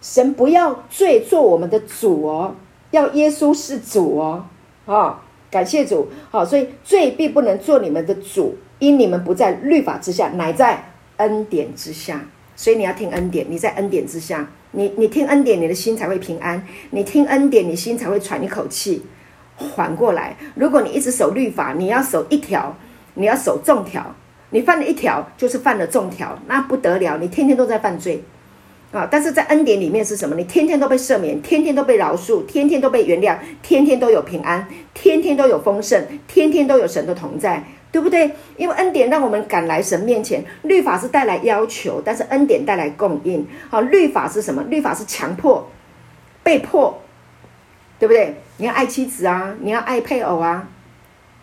[0.00, 2.54] 神不要罪做我们的主哦，
[2.92, 4.44] 要耶稣是主哦，
[4.86, 19.02] 啊、感谢主，好、所以罪必不能做你们的主，因你们不在律法之下，乃在恩典之下，所以你要听恩典，你在恩典之下，你你听恩典，你的心才会平安，你听恩典，你心才会喘一口气。
[19.58, 22.74] 缓过来，如果你一直守律法，你要守一条，
[23.14, 24.14] 你要守重条，
[24.50, 28.24] 你犯了一条就是犯了重条，那不得了，你天天都在犯罪。
[28.90, 29.06] 啊！
[29.10, 30.34] 但是在恩典里面是什么？
[30.34, 38.30] 你天天都被赦免，天天都被饶恕，天天都被原谅，天天都有平安，天天都有丰盛，天天都有神的同在，对不对？
[38.56, 40.42] 因为恩典让我们赶来神面前。
[40.62, 43.46] 律法是带来要求，但是恩典带来供应。
[43.68, 44.62] 好，律法是什么？
[44.70, 45.68] 律法是强迫、
[46.42, 46.98] 被迫，
[47.98, 48.34] 对不对？
[48.58, 50.68] 你要爱妻子啊，你要爱配偶啊，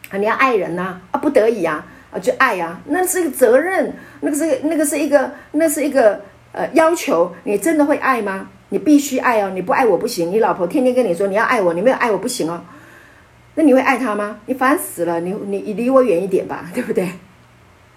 [0.09, 6.21] 啊，你要爱人呐，啊，不得已啊，啊，就爱啊，那是一个责任，那个是那个是一个，那是一个。
[6.57, 8.47] 呃，要求你真的会爱吗？
[8.69, 10.31] 你必须爱哦，你不爱我不行。
[10.31, 12.63] 你老婆天天跟你说你要爱我，你没有爱我不行哦。
[13.55, 14.39] 那你会爱她吗？
[14.45, 17.09] 你烦死了，你你你离我远一点吧， 对不对？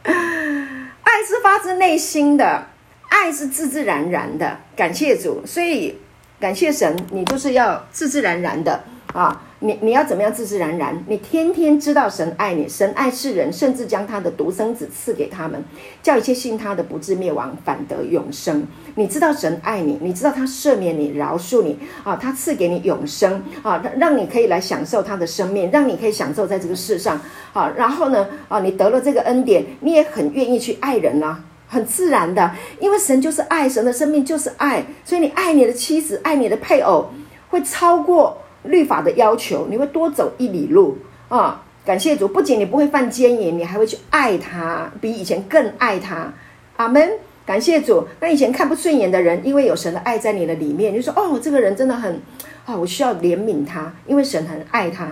[0.02, 2.66] 爱是发自内心的，
[3.08, 4.58] 爱是自自然然的。
[4.74, 5.96] 感谢主，所以
[6.40, 8.80] 感谢神，你就是要自自然然的
[9.12, 9.42] 啊。
[9.60, 10.96] 你你要怎么样自自然然？
[11.08, 15.60] 你天天知道神爱你，神爱世人，甚至将他的独生子赐给他们，
[16.00, 18.64] 叫一切信他的不至灭亡，反得永生。
[18.94, 27.20] 你知道神爱你，你知道他赦免你、饶恕你啊，他赐给你永生啊，让你可以来享受他的生命，让你可以享受在这个世上
[27.52, 27.68] 啊。
[27.76, 32.50] 然后呢啊，你得了这个恩典，你也很愿意去爱人啊，很自然的，
[32.80, 37.10] 因为神就是爱，神的生命就是爱，所以你爱你的妻子，爱你的配偶，
[37.50, 38.38] 会超过。
[38.64, 40.98] 律法的要求，你会多走一里路
[41.28, 41.64] 啊！
[41.86, 46.30] 感谢主，不仅你不会犯奸淫，你还会去爱他，比以前更爱他。
[46.76, 47.08] 阿门！
[47.46, 48.06] 感谢主。
[48.20, 52.20] 那以前看不顺眼的人，因为有神的爱在你的里面，就说：“哦，这个人真的很
[52.66, 55.08] 啊，我需要怜悯他，因为神很爱他，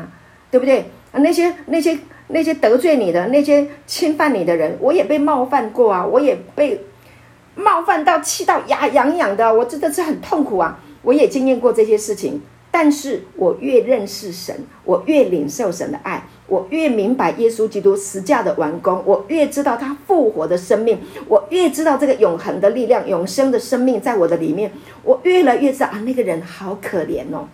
[0.51, 1.97] 对不对？”啊，那些那些
[2.29, 6.81] 那些得罪你的、那些侵犯你的人，我也被冒犯过啊，我也被
[7.55, 10.79] 冒犯到气到牙痒痒的，我真的是很痛苦啊！
[11.03, 12.43] 我也经验过这些事情。
[12.69, 14.55] 但是我越认识神，
[14.85, 24.71] 我越领受神的爱，我越明白耶稣基督十架的完工，我越知道他复活的生命，我越知道这个永恒的力量、永生的生命在我的里面，
[25.05, 27.49] 我越来越知道啊，那个人好可怜哦，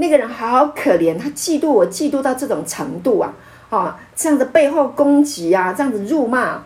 [0.00, 3.32] 那个人好可怜，他嫉妒我，嫉妒到这种程度啊，
[3.68, 6.62] 啊，这样的背后攻击啊，这样子辱骂，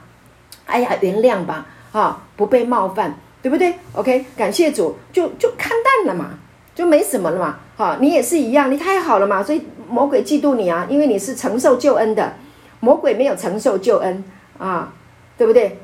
[0.67, 6.39] 哎呀，原谅吧，啊，不被冒犯，对不对？OK，感谢主，就就看淡了嘛。
[6.75, 12.35] 就没什么了嘛，好，你也是一样，你太好了嘛，所以魔鬼嫉妒你啊，因为你是承受救恩的，
[12.81, 14.25] 魔鬼没有承受救恩
[14.59, 14.93] 啊，
[15.39, 15.79] 对不对？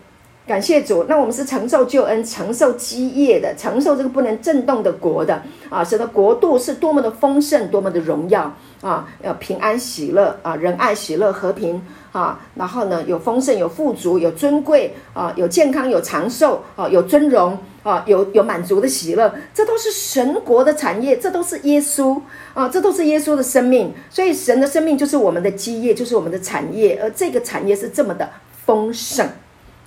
[0.51, 11.81] 感谢主，那我们是承受救恩、承受基业的，承受这个不能震动的国的啊，使得国度是多么的丰盛，多么的荣耀啊，要平安喜乐啊，仁爱喜乐和平
[12.11, 17.57] 啊，然后呢，有丰盛，有富足，有尊贵啊，有健康，有长寿啊，有尊荣。
[17.83, 22.21] 啊，有有满足的喜乐，这都是神国的产业，这都是耶稣
[22.53, 23.91] 啊，这都是耶稣的生命。
[24.11, 28.29] 所以神的生命就是我们的基业，就是我们的产业，而这个产业是这么的
[28.67, 29.27] 丰盛。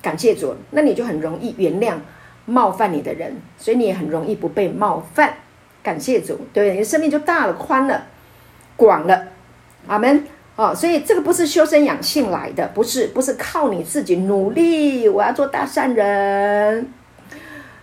[0.04, 1.96] 感谢主，那你就很容易原谅
[2.46, 5.34] 冒犯你的人，所以你也很容易不被冒犯。
[5.82, 8.06] 感谢主，对，你的生命就大了、宽了、
[8.76, 9.30] 广了。
[9.88, 10.26] 阿门。
[10.56, 16.94] 哦，所以这个不是修身养性来的，不是，不是靠你自己努力，我要做大善人。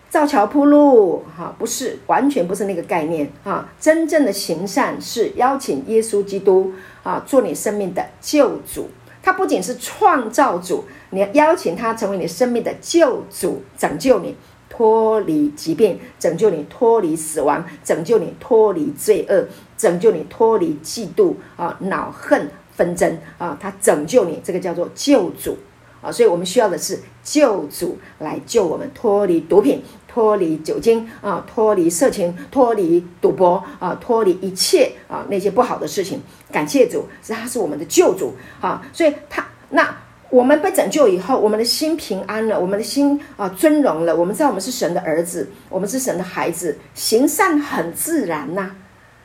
[0.08, 8.88] 造桥铺路，哈，不是，完全不是那个概念，哈，真正的行善是邀请耶稣基督，啊，做你生命的救主。
[9.20, 14.36] 他不仅是创造主，你要邀请他成为你生命的救主，拯救你
[14.68, 19.46] 脱离疾病，拯救你脱离死亡，拯救你脱离罪恶，
[19.76, 25.58] 拯救你脱离嫉妒啊、恼恨、纷争啊，他拯救你，这个叫做救主
[26.00, 26.10] 啊。
[26.10, 29.82] 所以我们需要的是救主来救我们脱离毒品。
[30.12, 36.20] 脱离酒精啊，脱离色情，脱离赌博啊，脱离一切啊那些不好的事情。
[36.50, 39.96] 感谢主，是他是我们的救主啊，所以他那
[40.30, 44.14] 我们被拯救以后，我们的心平安了，我们的心啊尊荣了。
[44.14, 48.76] 我们知道我们是神的儿子，我们是神的孩子，行善很自然呐、啊，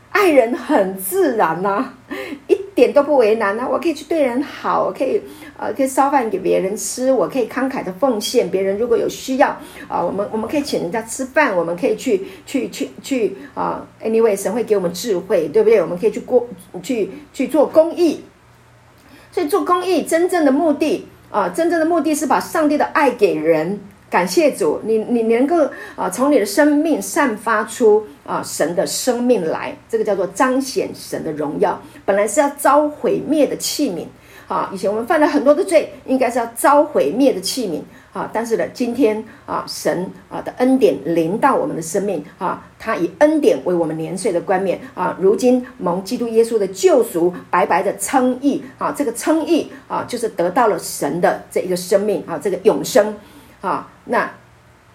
[0.10, 1.93] 爱人很自然呐、
[2.47, 5.22] 一点都不为难呐、我可以去对人好，我可以。
[5.58, 8.51] 呃，可以烧饭给别人吃，我可以慷慨的奉献。
[8.51, 9.47] 别人如果有需要，
[9.88, 15.82] 啊、我们我们可以请人家吃饭，我们可以去去去去啊、Anyway，神会给我们智慧，对不对？
[15.82, 16.45] 我们可以去过
[16.84, 18.22] 去去做公益。
[19.36, 23.78] 所以做公益真正的目的啊、真正的目的是把上帝的爱给人。
[24.10, 31.78] 感谢主，你你能够啊，从你的生命散发出啊神的生命来，这个叫做彰显神的荣耀。
[32.06, 34.06] 本来是要遭毁灭的器皿。
[34.48, 37.82] 啊，以前我们犯了很多的罪，应该是要遭毁灭的器皿
[38.16, 38.30] 啊。
[38.32, 45.16] 但是呢，今天啊，神啊的恩典临到我们的生命啊，他以恩典为我们年岁的冠冕啊。
[45.20, 53.16] 如今蒙基督耶稣的救赎，白白的称义啊，这个称义啊，就是得到了神的这一个生命啊，这个永生
[53.59, 53.91] 啊。
[54.05, 54.32] 那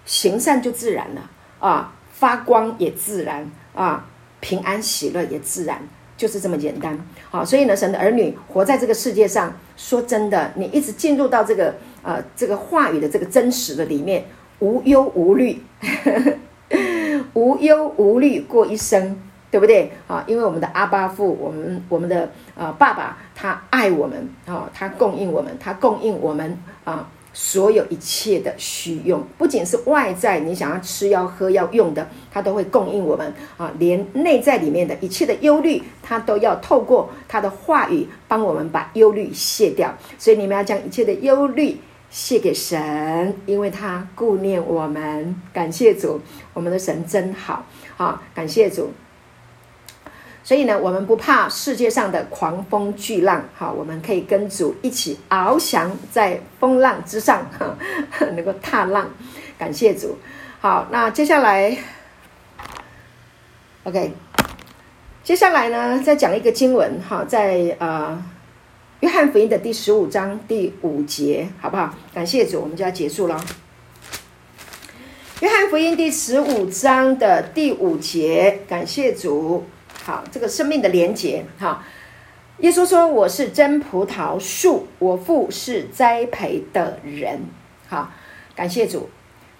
[0.06, 4.06] 行善就自然了啊，发光也自然啊，
[4.40, 5.78] 平安喜乐也自然。
[6.16, 6.98] 就是这么简单，
[7.30, 14.24] 好，所以呢，神的儿女活在这个世界上，说真的，你一直进入到这个呃这个话语的这个真实的里面，
[14.58, 15.62] 无忧无虑，
[17.34, 19.16] 无忧无虑过一生，
[19.50, 19.92] 对不对？
[20.06, 27.08] 啊，因为我们的阿爸父，我们我们的呃爸爸，他爱我们啊，他供应我们，他供应我们啊。
[27.32, 33.70] 所有一切的需用，不仅是外在，你想要吃要喝要用的，他都会供应我们啊。
[33.78, 39.96] 连内在里面的一切的忧虑，他都要透过他的话语帮我们把忧虑卸掉。
[40.18, 41.78] 所以你们要将一切的忧虑
[42.10, 45.34] 谢给神，因为他顾念我们。
[45.52, 46.20] 感谢主，
[46.52, 47.64] 我们的神真好
[47.96, 48.20] 啊！
[48.34, 48.92] 感谢主。
[50.42, 57.76] 所以呢，我们不怕世界上的狂风巨浪，哈，我们可以跟主一起翱翔在风浪之上，哈，
[58.34, 59.08] 能够踏浪。
[59.56, 60.18] 感谢主。
[60.60, 61.76] 好，那接下来
[63.84, 64.12] ，OK，
[65.22, 68.20] 接下来呢，再讲一个经文，哈，在呃
[69.00, 71.94] 约翰福音的第十五章第五节，好不好？
[72.12, 73.42] 感谢主，我们就要结束了。
[75.40, 79.64] 约翰福音第十五章的第五节，感谢主。
[80.04, 81.82] 好，这个生命的连结，哈，
[82.58, 87.40] 耶稣说：“我是真葡萄树，我父是栽培的人。”
[87.88, 88.12] 好，
[88.54, 89.08] 感谢主，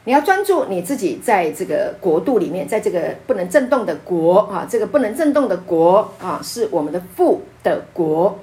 [0.05, 8.39] 你要专注你自己在这个国度里面，在这个不能震动的国啊，这个不能震动的国啊，是我们的父的国。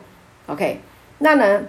[0.47, 0.79] OK，
[1.19, 1.63] 那呢，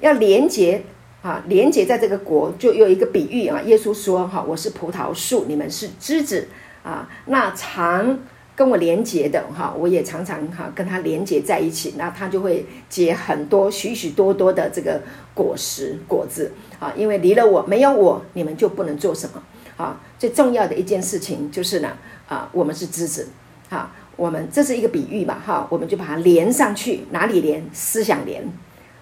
[0.00, 0.82] 要连结
[1.22, 3.60] 啊，连结在这个国，就有一个比喻啊。
[3.62, 6.48] 耶稣说：“哈，我是葡萄树，你们是枝子
[6.82, 8.18] 啊，那常。”
[8.56, 15.02] 跟我连接的哈，我也常常哈跟他连接在一起，那他就会结很多许许多多的这个
[15.34, 16.92] 果实果子啊。
[16.96, 19.42] 因为离了我，没有我，你们就不能做什么
[19.76, 20.00] 啊。
[20.20, 23.26] 最重要的一件事情就是呢啊，我们是枝子
[23.70, 27.64] 啊，我们这是一个比喻嘛哈，我们就把它连上去，哪里连？
[27.72, 28.42] 思想连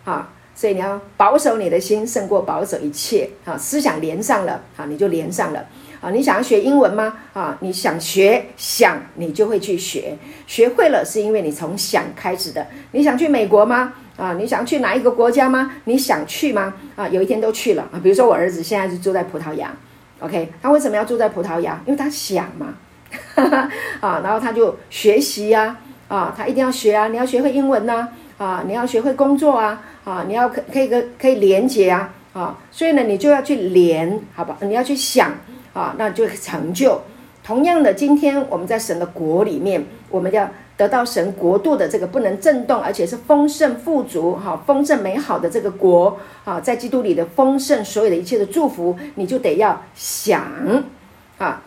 [0.05, 0.33] 啊。
[0.55, 3.57] 所以你要保守你的心，胜过保守一切啊。
[3.57, 5.65] 思想连上了啊，你就连上了。
[6.03, 7.17] 啊，你想要学英文吗？
[7.33, 12.67] 啊，你想学想，你就会去学，学会了是因为你从想开始的。
[12.91, 13.95] 你想去美国吗？
[14.19, 15.73] 啊，你想去哪一个国家吗？
[15.85, 16.75] 你想去吗？
[16.97, 17.99] 啊，有一天都去了啊。
[18.03, 19.75] 比如说我儿子现在是住在葡萄牙
[20.21, 21.81] ，OK，他为什么要住在葡萄牙？
[21.87, 22.75] 因为他想嘛，
[24.01, 25.77] 啊，然后他就学习呀，
[26.09, 28.09] 啊，他一定要学啊，你要学会英文呐，
[28.39, 34.57] 啊，你要学会工作啊，啊，你要可可以跟可以连接啊，啊，所以呢，你就要去连，好吧？
[34.61, 35.33] 你要去想。
[35.75, 37.01] 啊，那就成就。
[37.43, 40.47] 同样的，今天我们在神的国里面，我们要
[40.77, 50.45] 得到神国度的这个不能震动，而且是丰盛富足、哈丰盛美好的这个国啊，在基督里的丰盛，所有的一切的祝福，你就得要想，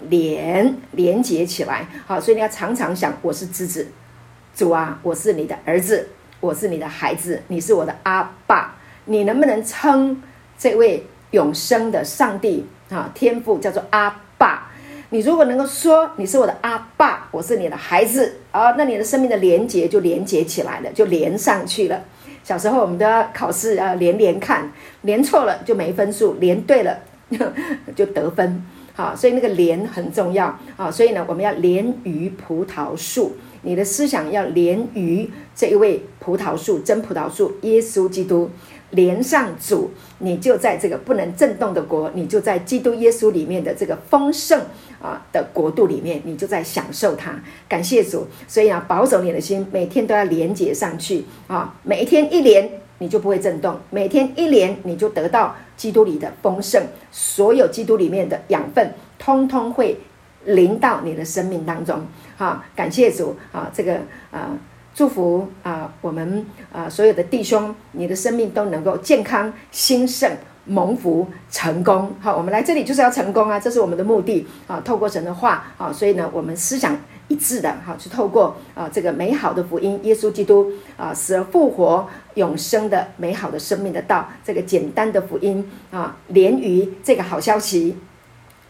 [0.09, 1.87] 连连接起来。
[2.05, 3.87] 好，所以你要常常想，我是枝子，
[4.55, 8.75] 主啊，我是你的儿子，我是你的孩子，你是我的阿爸，
[9.05, 10.21] 你能不能称
[10.57, 12.65] 这位永生的上帝？
[12.89, 14.69] 啊，天父叫做阿爸，
[15.09, 21.99] 你如果能够说你是我的阿爸，我是你的孩子啊，那你的生命的连结就连接起来了，就连上去了。
[22.43, 26.99] 小时候我们都要考试要连连看，连错了就没分数，连对了
[27.95, 28.63] 就得分。
[28.95, 30.89] 好，所以那个连很重要啊。
[30.89, 38.49] 所以呢，我们要连于葡萄树，你的思想要连于这一位葡萄树，真葡萄树耶稣基督。
[38.91, 44.61] 连上主，你就在这个不能震动的国，你就在基督耶稣里面的这个丰盛
[45.01, 47.37] 啊的国度里面，你就在享受它。
[47.67, 52.69] 感谢主，所以啊，保守你的心，每天都要连接上去啊，每一天一连，
[52.99, 59.99] 你就不会震动；每天一连，你就得到基督里的丰盛，所有基督里面的养分，通通会
[60.45, 62.05] 临到你的生命当中。
[62.37, 63.99] 好，感谢主啊，这个
[64.31, 64.57] 啊。
[64.97, 70.31] 祝福啊，我们啊所有的弟兄，你的生命都能够健康、兴盛、
[70.63, 72.15] 蒙福、成功。
[72.21, 74.81] 好，我们来这里就是要成功啊，这是我们的目的啊。
[74.85, 87.97] 透过神的话啊，所以呢，我们思想一致的哈，去透过啊这个美好的福音，耶稣基督啊死而复活、永生的美好的生命的道，这个简单的福音啊，连于这个好消息。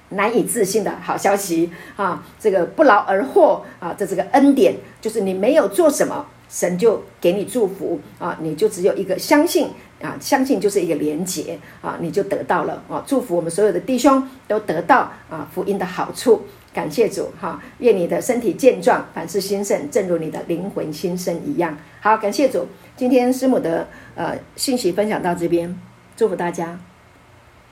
[0.09, 2.23] 难以置信的好消息啊！
[2.39, 8.37] 这个不劳而获啊，这这个恩典就是你没有做什么，神就给你祝福啊！
[8.39, 9.69] 你就只有一个相信
[10.03, 13.03] 啊，相信就是一个连结啊，你就得到了啊！
[13.07, 16.43] 祝福我们所有的弟兄都得到啊福音的好处，
[16.75, 17.63] 感谢主哈！
[17.77, 21.77] 愿你的身体健壮，凡事兴盛，正如你的灵魂新生一样。
[22.01, 22.67] 好，感谢主！
[22.97, 25.73] 今天师母的呃信息分享到这边，
[26.17, 26.77] 祝福大家。